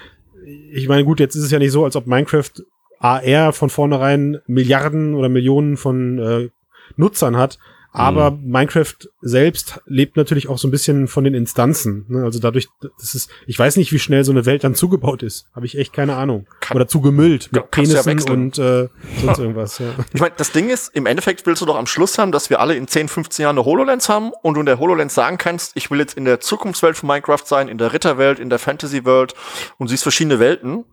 [0.71, 2.51] ich meine, gut, jetzt ist es ja nicht so, als ob Minecraft
[2.99, 6.49] AR von vornherein Milliarden oder Millionen von äh,
[6.95, 7.59] Nutzern hat.
[7.91, 8.51] Aber mhm.
[8.51, 12.05] Minecraft selbst lebt natürlich auch so ein bisschen von den Instanzen.
[12.07, 12.23] Ne?
[12.23, 12.67] Also dadurch,
[12.99, 15.47] das ist, ich weiß nicht, wie schnell so eine Welt dann zugebaut ist.
[15.55, 16.47] Habe ich echt keine Ahnung.
[16.59, 19.79] Kann, Oder zugemüllt mit Penissen ja und äh, sonst irgendwas.
[19.79, 19.93] Ja.
[20.13, 22.59] Ich meine, das Ding ist, im Endeffekt willst du doch am Schluss haben, dass wir
[22.59, 25.71] alle in 10, 15 Jahren eine HoloLens haben und du in der HoloLens sagen kannst,
[25.75, 29.33] ich will jetzt in der Zukunftswelt von Minecraft sein, in der Ritterwelt, in der Fantasy-Welt
[29.77, 30.85] und siehst verschiedene Welten.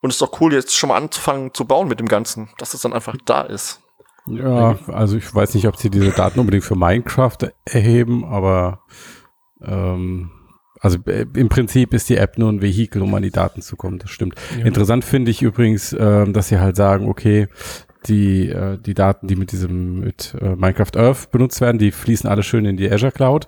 [0.00, 2.74] Und es ist doch cool, jetzt schon mal anzufangen zu bauen mit dem Ganzen, dass
[2.74, 3.81] es dann einfach da ist.
[4.28, 8.80] Ja, also ich weiß nicht, ob sie diese Daten unbedingt für Minecraft erheben, aber
[9.60, 10.30] ähm,
[10.80, 13.76] also äh, im Prinzip ist die App nur ein Vehikel, um an die Daten zu
[13.76, 13.98] kommen.
[13.98, 14.34] Das stimmt.
[14.58, 14.64] Ja.
[14.64, 17.48] Interessant finde ich übrigens, äh, dass sie halt sagen, okay,
[18.06, 22.28] die äh, die Daten, die mit diesem mit äh, Minecraft Earth benutzt werden, die fließen
[22.28, 23.46] alle schön in die Azure Cloud,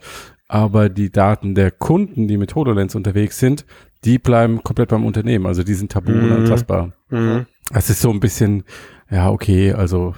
[0.48, 3.64] aber die Daten der Kunden, die mit HoloLens unterwegs sind,
[4.04, 5.46] die bleiben komplett beim Unternehmen.
[5.46, 6.24] Also die sind tabu mhm.
[6.24, 6.92] unantastbar.
[7.10, 7.46] Mhm.
[7.72, 8.64] Das ist so ein bisschen
[9.10, 10.14] ja, okay, also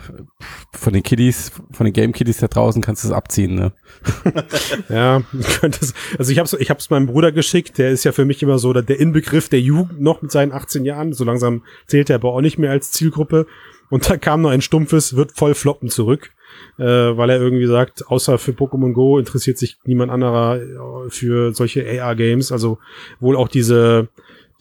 [0.72, 3.72] von den Kiddies, von den Game Kiddies da draußen kannst du es abziehen, ne?
[4.88, 5.22] ja,
[6.18, 8.72] also ich hab's, ich hab's meinem Bruder geschickt, der ist ja für mich immer so
[8.72, 12.32] der, der Inbegriff der Jugend noch mit seinen 18 Jahren, so langsam zählt er aber
[12.32, 13.46] auch nicht mehr als Zielgruppe
[13.90, 16.30] und da kam noch ein stumpfes, wird voll floppen zurück,
[16.78, 21.52] äh, weil er irgendwie sagt, außer für Pokémon Go interessiert sich niemand anderer äh, für
[21.54, 22.78] solche AR-Games, also
[23.20, 24.08] wohl auch diese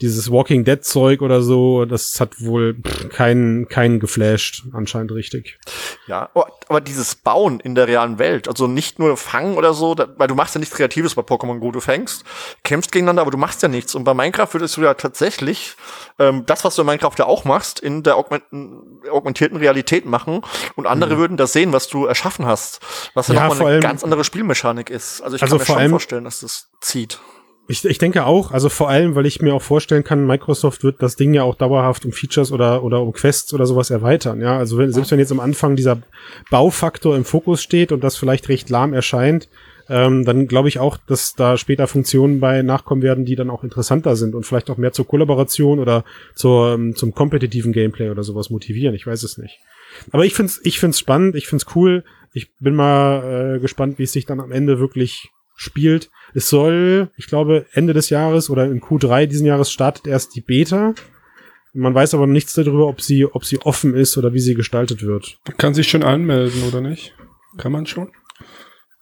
[0.00, 2.76] dieses Walking Dead Zeug oder so, das hat wohl
[3.10, 5.58] keinen keinen geflasht, anscheinend richtig.
[6.06, 9.94] Ja, oh, aber dieses Bauen in der realen Welt, also nicht nur fangen oder so,
[9.94, 12.24] da, weil du machst ja nichts Kreatives bei Pokémon Go, du fängst,
[12.62, 13.94] kämpfst gegeneinander, aber du machst ja nichts.
[13.94, 15.76] Und bei Minecraft würdest du ja tatsächlich
[16.18, 20.42] ähm, das, was du in Minecraft ja auch machst, in der augmentierten Realität machen
[20.74, 21.18] und andere mhm.
[21.18, 22.80] würden das sehen, was du erschaffen hast,
[23.14, 25.22] was ja, ja nochmal eine ganz andere Spielmechanik ist.
[25.22, 27.18] Also ich also kann mir schon vorstellen, dass das zieht.
[27.68, 31.02] Ich, ich denke auch, also vor allem, weil ich mir auch vorstellen kann, Microsoft wird
[31.02, 34.40] das Ding ja auch dauerhaft um Features oder, oder um Quests oder sowas erweitern.
[34.40, 36.00] Ja, also wenn, selbst wenn jetzt am Anfang dieser
[36.50, 39.48] Baufaktor im Fokus steht und das vielleicht recht lahm erscheint,
[39.88, 43.64] ähm, dann glaube ich auch, dass da später Funktionen bei nachkommen werden, die dann auch
[43.64, 48.22] interessanter sind und vielleicht auch mehr zur Kollaboration oder zur, ähm, zum kompetitiven Gameplay oder
[48.22, 48.94] sowas motivieren.
[48.94, 49.58] Ich weiß es nicht.
[50.12, 52.04] Aber ich find's, ich find's spannend, ich find's cool.
[52.32, 56.10] Ich bin mal äh, gespannt, wie es sich dann am Ende wirklich spielt.
[56.36, 60.42] Es soll, ich glaube, Ende des Jahres oder in Q3 diesen Jahres startet erst die
[60.42, 60.92] Beta.
[61.72, 65.02] Man weiß aber nichts darüber, ob sie, ob sie offen ist oder wie sie gestaltet
[65.02, 65.38] wird.
[65.56, 67.14] kann sich schon anmelden, oder nicht?
[67.56, 68.12] Kann man schon?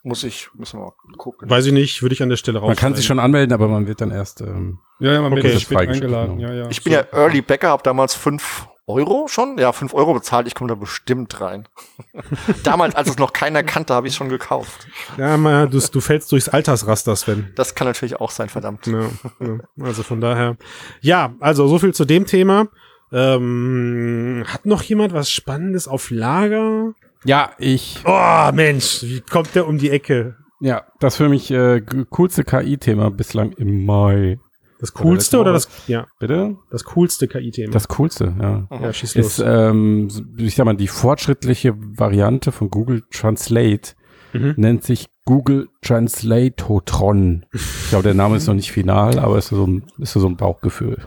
[0.01, 1.49] Muss ich, müssen wir gucken.
[1.49, 2.69] Weiß ich nicht, würde ich an der Stelle raus.
[2.69, 4.39] Man kann sich schon anmelden, aber man wird dann erst.
[4.39, 5.43] Ähm, ja, ja, man okay.
[5.43, 6.37] wird spät eingeladen.
[6.37, 6.49] Genau.
[6.49, 6.69] Ja, ja.
[6.69, 6.99] Ich bin so.
[6.99, 9.57] ja Early Backer, habe damals fünf Euro schon?
[9.57, 11.67] Ja, fünf Euro bezahlt, ich komme da bestimmt rein.
[12.63, 14.87] Damals, als es noch keiner kannte, habe ich schon gekauft.
[15.17, 17.51] Ja, mal, du, du fällst durchs Altersraster, Sven.
[17.55, 18.85] Das kann natürlich auch sein, verdammt.
[18.85, 20.57] Ja, ja, also von daher.
[21.01, 22.67] Ja, also so viel zu dem Thema.
[23.11, 26.93] Ähm, hat noch jemand was Spannendes auf Lager?
[27.23, 28.01] Ja, ich.
[28.05, 30.35] Oh, Mensch, wie kommt der um die Ecke?
[30.59, 34.39] Ja, das für mich äh, coolste KI-Thema bislang im Mai.
[34.79, 36.57] Das coolste oder, das, ja, bitte?
[36.69, 37.71] Das coolste KI-Thema.
[37.71, 38.67] Das coolste, ja.
[38.69, 39.39] Ja, schieß los.
[39.39, 43.93] Ist, ähm, ich sag mal, die fortschrittliche Variante von Google Translate
[44.33, 44.53] mhm.
[44.57, 47.45] nennt sich Google Translatotron.
[47.53, 50.37] Ich glaube, der Name ist noch nicht final, aber ist so ein, ist so ein
[50.37, 50.97] Bauchgefühl.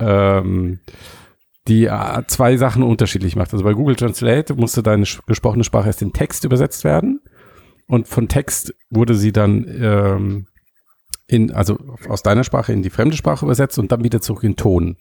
[0.00, 0.80] Ähm,
[1.66, 3.52] die äh, zwei Sachen unterschiedlich macht.
[3.52, 7.20] Also bei Google Translate musste deine gesprochene Sprache erst in Text übersetzt werden
[7.86, 10.46] und von Text wurde sie dann ähm,
[11.28, 14.56] in, also aus deiner Sprache in die fremde Sprache übersetzt und dann wieder zurück in
[14.56, 14.96] Ton.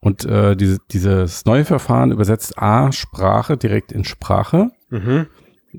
[0.00, 4.70] Und äh, diese, dieses neue Verfahren übersetzt A Sprache direkt in Sprache.
[4.88, 5.26] Mhm.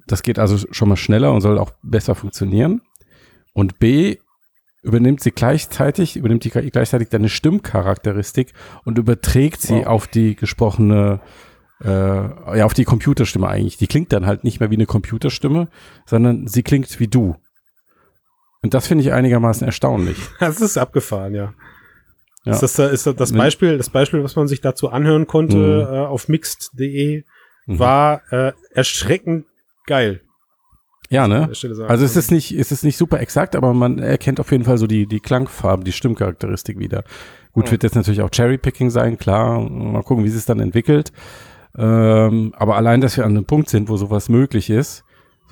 [0.05, 2.81] Das geht also schon mal schneller und soll auch besser funktionieren.
[3.53, 4.17] Und B
[4.81, 9.87] übernimmt sie gleichzeitig, übernimmt die KI gleichzeitig deine Stimmcharakteristik und überträgt sie wow.
[9.87, 11.21] auf die gesprochene,
[11.81, 13.77] äh, ja, auf die Computerstimme eigentlich.
[13.77, 15.69] Die klingt dann halt nicht mehr wie eine Computerstimme,
[16.05, 17.35] sondern sie klingt wie du.
[18.63, 20.17] Und das finde ich einigermaßen erstaunlich.
[20.39, 21.53] Das ist abgefahren, ja.
[22.45, 22.53] ja.
[22.53, 25.95] Ist, das, ist das, das Beispiel, das Beispiel, was man sich dazu anhören konnte mhm.
[25.95, 27.23] äh, auf mixed.de,
[27.67, 27.79] mhm.
[27.79, 29.45] war äh, erschreckend
[29.85, 30.21] geil.
[31.09, 31.47] Ja, ne?
[31.87, 34.79] Also es ist nicht, es ist nicht super exakt, aber man erkennt auf jeden Fall
[34.79, 37.03] so die, die Klangfarben, die Stimmcharakteristik wieder.
[37.51, 37.71] Gut, ja.
[37.71, 39.59] wird jetzt natürlich auch Cherrypicking sein, klar.
[39.59, 41.11] Mal gucken, wie sich es dann entwickelt.
[41.77, 45.02] Ähm, aber allein, dass wir an einem Punkt sind, wo sowas möglich ist,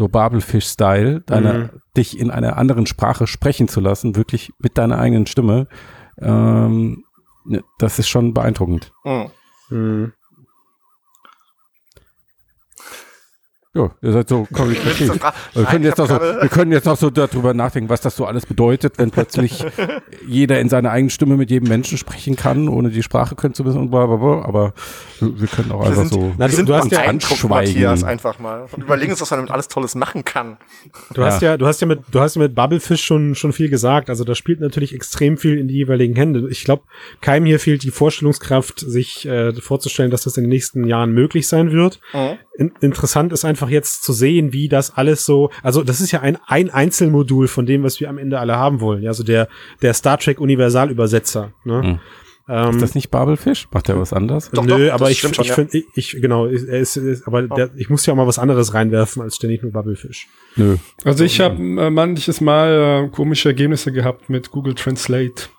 [0.02, 1.70] so Babelfish-Style, deine, mhm.
[1.96, 5.68] dich in einer anderen Sprache sprechen zu lassen, wirklich mit deiner eigenen Stimme,
[6.18, 7.04] ähm,
[7.46, 8.92] ne, das ist schon beeindruckend.
[9.70, 10.14] Mhm.
[13.74, 15.14] Ja, ihr seid so kommunikativ.
[15.54, 18.26] wir, können jetzt noch so, wir können jetzt noch so darüber nachdenken, was das so
[18.26, 19.64] alles bedeutet, wenn plötzlich
[20.28, 23.64] jeder in seiner eigenen Stimme mit jedem Menschen sprechen kann, ohne die Sprache können zu
[23.64, 24.42] wissen und bla bla bla.
[24.44, 24.74] Aber
[25.22, 27.14] wir können auch wir einfach sind, so na, du, du hast ja
[27.48, 30.58] Matthias einfach mal und überlegen uns, was man damit alles Tolles machen kann.
[31.14, 33.70] Du hast ja, du hast ja mit, du hast ja mit Bubblefish schon schon viel
[33.70, 34.10] gesagt.
[34.10, 36.46] Also da spielt natürlich extrem viel in die jeweiligen Hände.
[36.50, 36.84] Ich glaube,
[37.22, 41.48] keinem hier fehlt die Vorstellungskraft, sich äh, vorzustellen, dass das in den nächsten Jahren möglich
[41.48, 42.02] sein wird.
[42.12, 42.38] Mhm.
[42.58, 46.12] In, interessant ist einfach einfach jetzt zu sehen, wie das alles so, also das ist
[46.12, 49.04] ja ein, ein Einzelmodul von dem, was wir am Ende alle haben wollen.
[49.04, 49.48] Ja, also der,
[49.82, 51.54] der Star Trek Universalübersetzer.
[51.64, 51.82] Ne?
[51.82, 52.00] Hm.
[52.50, 53.68] Ähm, ist das nicht Babelfisch?
[53.72, 54.50] Macht der was anderes?
[54.52, 57.46] Doch, Nö, doch, aber ich, ich, ich finde, ich, ich, genau, er ist, ist aber
[57.50, 57.56] oh.
[57.56, 60.28] der, ich muss ja auch mal was anderes reinwerfen als ständig nur Babelfisch.
[60.56, 60.78] Nö.
[61.06, 65.50] Also ich habe äh, manches Mal äh, komische Ergebnisse gehabt mit Google Translate.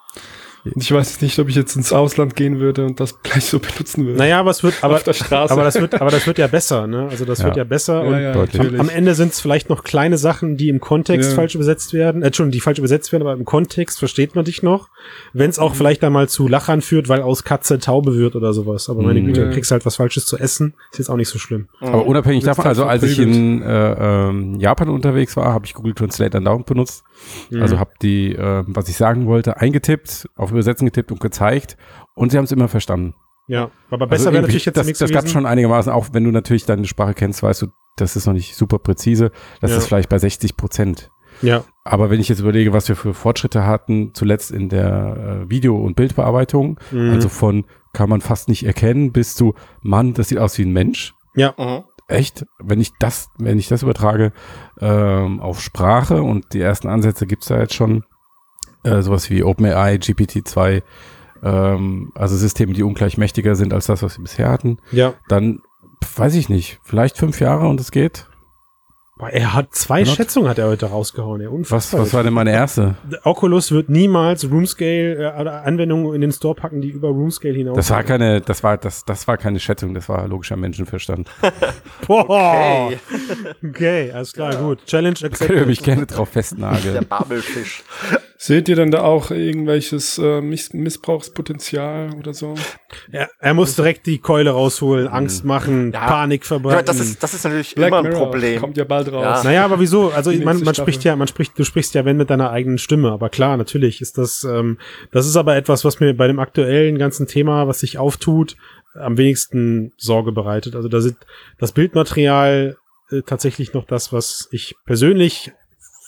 [0.65, 3.59] Und ich weiß nicht, ob ich jetzt ins Ausland gehen würde und das gleich so
[3.59, 4.19] benutzen würde.
[4.19, 7.09] Naja, aber es wird, aber, aber das wird, aber das wird ja besser, ne?
[7.11, 7.47] Also das ja.
[7.47, 10.57] wird ja besser ja, und ja, am, am, Ende sind es vielleicht noch kleine Sachen,
[10.57, 13.99] die im Kontext falsch übersetzt werden, äh, schon die falsch übersetzt werden, aber im Kontext
[13.99, 14.89] versteht man dich noch.
[15.33, 15.77] Wenn es auch mhm.
[15.77, 18.89] vielleicht einmal zu Lachern führt, weil aus Katze Taube wird oder sowas.
[18.89, 19.27] Aber meine mhm.
[19.27, 21.69] Güte, du kriegst halt was Falsches zu essen, ist jetzt auch nicht so schlimm.
[21.81, 25.95] Aber unabhängig davon, also als ich in äh, ähm, Japan unterwegs war, habe ich Google
[25.95, 27.03] Translate andauernd benutzt.
[27.51, 27.63] Mhm.
[27.63, 31.77] Also habe die, äh, was ich sagen wollte, eingetippt, auf Übersetzen getippt und gezeigt
[32.15, 33.15] und sie haben es immer verstanden.
[33.49, 36.25] Ja, aber besser also wäre natürlich jetzt das, nichts Das gab schon einigermaßen, auch wenn
[36.25, 39.79] du natürlich deine Sprache kennst, weißt du, das ist noch nicht super präzise, das ja.
[39.79, 41.11] ist vielleicht bei 60 Prozent.
[41.41, 41.65] Ja.
[41.85, 45.77] Aber wenn ich jetzt überlege, was wir für Fortschritte hatten, zuletzt in der äh, Video-
[45.77, 47.11] und Bildbearbeitung, mhm.
[47.11, 50.73] also von kann man fast nicht erkennen bis zu, Mann, das sieht aus wie ein
[50.73, 51.15] Mensch.
[51.35, 51.55] Ja.
[51.59, 51.85] Mhm.
[52.09, 54.33] Echt, wenn ich das, wenn ich das übertrage
[54.81, 58.05] ähm, auf Sprache und die ersten Ansätze gibt's da jetzt schon,
[58.83, 60.83] äh, sowas wie OpenAI, GPT-2,
[61.43, 65.15] ähm, also Systeme, die ungleich mächtiger sind als das, was wir bisher hatten, ja.
[65.29, 65.61] dann
[66.17, 68.27] weiß ich nicht, vielleicht fünf Jahre und es geht.
[69.31, 70.17] Er hat zwei Not?
[70.17, 71.41] Schätzungen hat er heute rausgehauen.
[71.43, 72.97] Ja, was, was war denn meine erste?
[73.23, 77.77] Oculus wird niemals Roomscale äh, Anwendungen in den Store packen, die über Roomscale hinaus.
[77.77, 81.31] Das war keine, das war das, das war keine Schätzung, das war logischer Menschenverstand.
[82.07, 82.87] Boah.
[82.87, 82.99] Okay.
[83.65, 84.61] okay, alles klar, ja.
[84.61, 84.85] gut.
[84.87, 85.57] Challenge accepted.
[85.57, 86.95] Ihr mich gerne drauf festnageln.
[86.95, 87.85] Der Babelfisch.
[88.45, 92.57] Seht ihr denn da auch irgendwelches äh, Miss Missbrauchspotenzial oder so?
[93.13, 95.13] Ja, er muss direkt die Keule rausholen, mhm.
[95.13, 96.09] Angst machen, ja.
[96.09, 96.79] Panik verbreiten.
[96.79, 98.61] Ja, das ist, das ist natürlich Black immer ein Mirror Problem.
[98.61, 99.23] Kommt ja bald raus.
[99.23, 99.45] Ja.
[99.45, 100.11] Naja, aber wieso?
[100.11, 103.13] Also man, man spricht ja, man spricht, du sprichst ja wenn mit deiner eigenen Stimme.
[103.13, 104.79] Aber klar, natürlich ist das, ähm,
[105.13, 108.57] das ist aber etwas, was mir bei dem aktuellen ganzen Thema, was sich auftut,
[108.95, 110.75] am wenigsten Sorge bereitet.
[110.75, 111.17] Also da sind
[111.61, 112.77] das Bildmaterial
[113.13, 115.53] äh, tatsächlich noch das, was ich persönlich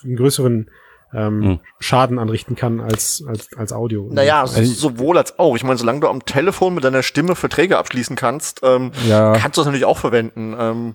[0.03, 0.69] einen größeren
[1.15, 1.61] ähm, hm.
[1.79, 4.09] Schaden anrichten kann als, als, als Audio.
[4.13, 5.57] Naja, also, sowohl als auch.
[5.57, 9.33] Ich meine, solange du am Telefon mit deiner Stimme Verträge abschließen kannst, ähm, ja.
[9.33, 10.57] kannst du das natürlich auch verwenden.
[10.59, 10.95] Ähm.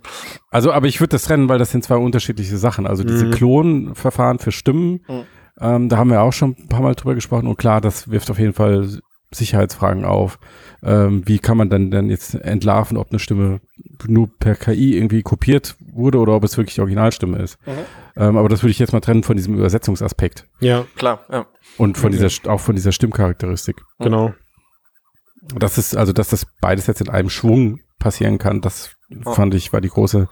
[0.50, 2.86] Also, aber ich würde das trennen, weil das sind zwei unterschiedliche Sachen.
[2.86, 3.32] Also diese mhm.
[3.32, 5.24] Klonverfahren für Stimmen, mhm.
[5.62, 7.48] ähm, da haben wir auch schon ein paar Mal drüber gesprochen.
[7.48, 9.00] Und klar, das wirft auf jeden Fall
[9.32, 10.40] Sicherheitsfragen auf.
[10.82, 13.62] Ähm, wie kann man dann denn jetzt entlarven, ob eine Stimme
[14.08, 17.58] nur per KI irgendwie kopiert wurde oder ob es wirklich Originalstimme ist?
[17.66, 17.72] Mhm.
[18.16, 20.48] Ähm, aber das würde ich jetzt mal trennen von diesem Übersetzungsaspekt.
[20.60, 21.26] Ja, klar.
[21.32, 21.48] Ja.
[21.78, 22.28] Und von okay.
[22.28, 23.82] dieser, auch von dieser Stimmcharakteristik.
[24.00, 24.34] Genau.
[25.56, 29.34] Das ist, also, dass das beides jetzt in einem Schwung passieren kann, das oh.
[29.34, 30.28] fand ich, war die große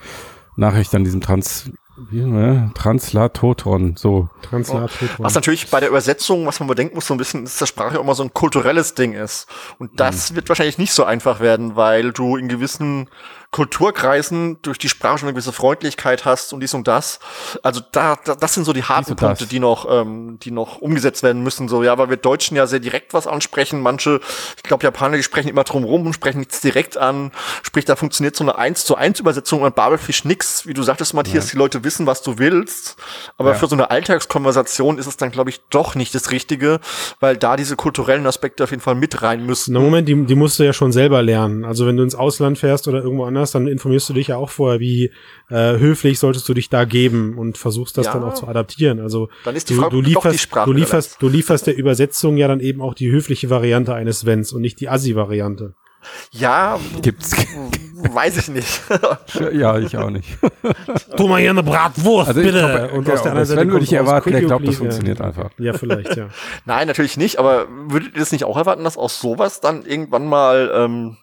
[0.55, 1.71] Nachricht an diesem Trans
[2.11, 2.71] ne?
[2.75, 4.29] Translatotron, so.
[4.41, 5.25] Translatotron.
[5.25, 7.97] Was natürlich bei der Übersetzung, was man bedenken muss, so ein bisschen, ist, dass Sprache
[7.97, 9.47] auch immer so ein kulturelles Ding ist.
[9.79, 10.35] Und das mhm.
[10.35, 13.09] wird wahrscheinlich nicht so einfach werden, weil du in gewissen
[13.51, 17.19] Kulturkreisen durch die Sprache schon eine gewisse Freundlichkeit hast und dies und das.
[17.63, 21.23] Also da, da das sind so die harten Punkte, die noch, ähm, die noch umgesetzt
[21.23, 21.69] werden müssen.
[21.69, 23.81] So, ja, weil wir Deutschen ja sehr direkt was ansprechen.
[23.81, 24.19] Manche,
[24.57, 27.31] ich glaube, Japaner, die sprechen immer drum rum und sprechen nichts direkt an.
[27.63, 30.67] Sprich, da funktioniert so eine 1 zu 1 Übersetzung und Babelfisch nix.
[30.67, 31.51] Wie du sagtest, Matthias, ja.
[31.51, 32.97] die Leute wissen, was du willst.
[33.37, 33.55] Aber ja.
[33.55, 36.79] für so eine Alltagskonversation ist es dann, glaube ich, doch nicht das Richtige,
[37.19, 39.73] weil da diese kulturellen Aspekte auf jeden Fall mit rein müssen.
[39.73, 41.63] Na Moment, die, die musst du ja schon selber lernen.
[41.63, 44.49] Also wenn du ins Ausland fährst oder irgendwo anders, dann informierst du dich ja auch
[44.49, 45.11] vorher, wie
[45.49, 48.13] äh, höflich solltest du dich da geben und versuchst das ja.
[48.13, 48.99] dann auch zu adaptieren.
[48.99, 52.47] Also dann ist die Frage, du, du lieferst, du lieferst, du lieferst der Übersetzung ja
[52.47, 55.75] dann eben auch die höfliche Variante eines Wenns und nicht die Assi-Variante.
[56.31, 57.31] Ja, gibt's.
[57.95, 58.81] Weiß ich nicht.
[59.53, 60.37] ja, ich auch nicht.
[61.15, 62.59] tu mal hier eine Bratwurst, also bitte.
[62.59, 65.49] Glaub, und aus der anderen Seite würde ich erwarten, ich glaube, das funktioniert einfach.
[65.57, 66.29] Ja, vielleicht, ja.
[66.65, 70.27] Nein, natürlich nicht, aber würdet ihr das nicht auch erwarten, dass aus sowas dann irgendwann
[70.27, 71.17] mal ähm,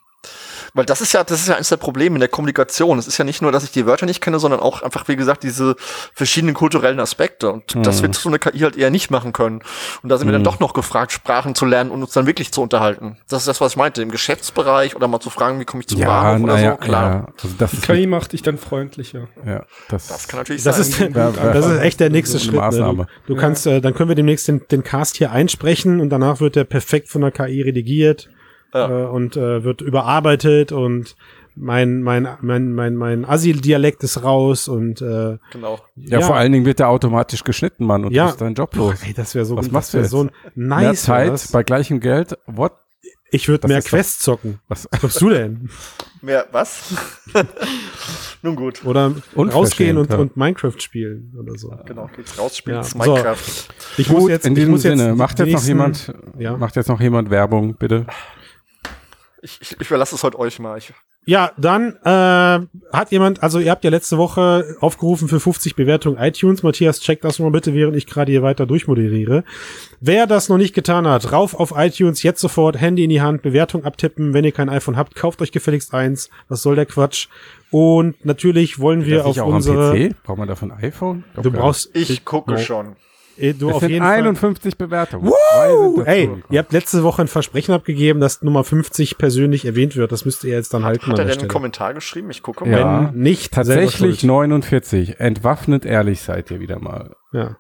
[0.74, 2.98] weil das ist ja, das ist ja eines der Probleme in der Kommunikation.
[2.98, 5.14] Es ist ja nicht nur, dass ich die Wörter nicht kenne, sondern auch einfach, wie
[5.14, 5.76] gesagt, diese
[6.12, 7.50] verschiedenen kulturellen Aspekte.
[7.52, 7.84] Und mhm.
[7.84, 9.62] das wird so eine KI halt eher nicht machen können.
[10.02, 10.30] Und da sind mhm.
[10.30, 10.46] wir dann mhm.
[10.46, 13.18] doch noch gefragt, Sprachen zu lernen und uns dann wirklich zu unterhalten.
[13.28, 15.86] Das ist das, was ich meinte, im Geschäftsbereich oder mal zu fragen, wie komme ich
[15.86, 17.14] zum ja, Bahnhof oder ja, so, klar.
[17.14, 17.32] Ja.
[17.40, 19.28] Also das die KI macht dich dann freundlicher.
[19.46, 21.08] Ja, das, das kann natürlich das sein.
[21.08, 22.60] Ist, das ist echt der nächste Schritt.
[22.60, 23.06] Ne?
[23.26, 26.40] Du, du kannst, äh, dann können wir demnächst den, den Cast hier einsprechen und danach
[26.40, 28.28] wird der perfekt von der KI redigiert.
[28.74, 29.04] Ja.
[29.04, 31.16] Äh, und äh, wird überarbeitet und
[31.56, 35.78] mein, mein, mein, mein, mein Asyl-Dialekt ist raus und äh, genau.
[35.94, 38.24] Ja, ja, vor allen Dingen wird der automatisch geschnitten, Mann, und ja.
[38.24, 39.02] du bist deinen Job los.
[39.06, 40.82] Ey, das wäre so, was machst du so nice.
[40.82, 41.52] Mehr Zeit was?
[41.52, 42.36] bei gleichem Geld.
[42.46, 42.72] What?
[43.30, 44.60] Ich würde mehr Quests zocken.
[44.68, 45.68] Was glaubst du denn?
[46.22, 46.94] Mehr was?
[48.42, 48.84] Nun gut.
[48.84, 50.18] Oder rausgehen und, ja.
[50.18, 51.76] und Minecraft spielen oder so.
[51.84, 52.88] Genau, geht's raus, spielen ja.
[52.94, 53.36] Minecraft.
[53.36, 56.56] So, ich gut, muss jetzt in diesem Sinne, jetzt macht jetzt noch jemand, ja.
[56.56, 58.06] macht jetzt noch jemand Werbung, bitte.
[59.44, 60.78] Ich, ich, ich überlasse es heute euch mal.
[60.78, 60.92] Ich
[61.26, 66.18] ja, dann äh, hat jemand, also ihr habt ja letzte Woche aufgerufen für 50 Bewertungen
[66.18, 66.62] iTunes.
[66.62, 69.42] Matthias, check das mal bitte, während ich gerade hier weiter durchmoderiere.
[70.00, 73.40] Wer das noch nicht getan hat, rauf auf iTunes, jetzt sofort Handy in die Hand,
[73.40, 74.34] Bewertung abtippen.
[74.34, 76.28] Wenn ihr kein iPhone habt, kauft euch gefälligst eins.
[76.48, 77.28] Was soll der Quatsch?
[77.70, 80.10] Und natürlich wollen wir auf unsere.
[80.24, 81.24] Braucht man dafür ein iPhone?
[81.42, 81.90] Du brauchst.
[81.96, 82.96] Ich, ich gucke schon.
[83.36, 84.86] Ey, du es auf jeden 51 Fall.
[84.86, 85.30] Bewertungen.
[85.30, 86.02] Woo!
[86.02, 90.12] Ey, ihr habt letzte Woche ein Versprechen abgegeben, dass Nummer 50 persönlich erwähnt wird.
[90.12, 91.06] Das müsst ihr jetzt dann halten.
[91.06, 92.30] Hat er denn einen Kommentar geschrieben?
[92.30, 92.78] Ich gucke mal.
[92.78, 95.20] Ja, Wenn nicht tatsächlich 49.
[95.20, 97.16] Entwaffnet ehrlich seid ihr wieder mal.
[97.32, 97.56] Ja.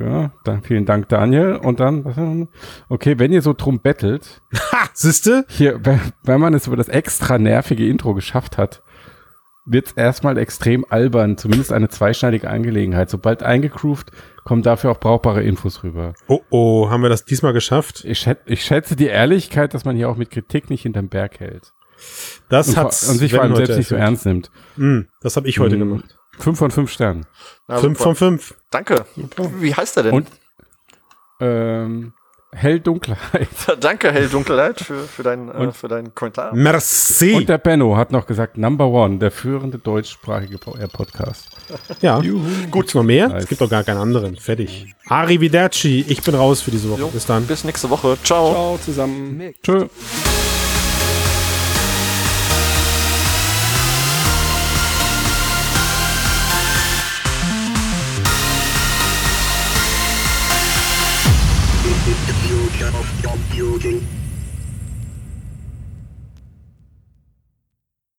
[0.00, 1.54] Ja, dann vielen Dank, Daniel.
[1.54, 2.48] Und dann,
[2.88, 4.40] okay, wenn ihr so drum bettelt.
[4.72, 5.44] Ha, siehste?
[5.48, 5.80] Hier,
[6.22, 8.82] wenn man es über das extra nervige Intro geschafft hat,
[9.64, 13.10] wird es erstmal extrem albern, zumindest eine zweischneidige Angelegenheit.
[13.10, 14.10] Sobald eingecroovt,
[14.44, 16.14] kommen dafür auch brauchbare Infos rüber.
[16.28, 18.04] Oh oh, haben wir das diesmal geschafft?
[18.04, 21.40] Ich, schätze, ich schätze die Ehrlichkeit, dass man hier auch mit Kritik nicht hinterm Berg
[21.40, 21.72] hält.
[22.48, 24.50] Das hat und sich vor allem selbst nicht so ernst nimmt.
[24.76, 26.18] Mm, das habe ich heute mm, gemacht.
[26.38, 27.26] Fünf von fünf Sternen.
[27.68, 28.14] Na, fünf super.
[28.14, 28.54] von fünf.
[28.70, 29.04] Danke.
[29.58, 30.14] Wie heißt er denn?
[30.14, 30.28] Und
[31.40, 32.14] ähm,
[32.52, 33.48] Hell-Dunkelheit.
[33.80, 36.54] Danke, Hell-Dunkelheit, für, für, deinen, äh, für deinen Kommentar.
[36.54, 37.34] Merci.
[37.34, 41.48] Und der Benno hat noch gesagt, Number One, der führende deutschsprachige äh, Podcast.
[42.00, 42.40] Ja, Juhu.
[42.70, 42.94] gut.
[42.94, 43.28] noch mehr?
[43.28, 43.44] Nice.
[43.44, 44.36] Es gibt doch gar keinen anderen.
[44.36, 44.94] Fertig.
[45.06, 46.04] Arrivederci.
[46.08, 47.00] Ich bin raus für diese Woche.
[47.00, 47.46] Jo, bis dann.
[47.46, 48.16] Bis nächste Woche.
[48.24, 48.50] Ciao.
[48.50, 49.54] Ciao zusammen.
[49.62, 49.86] Tschö.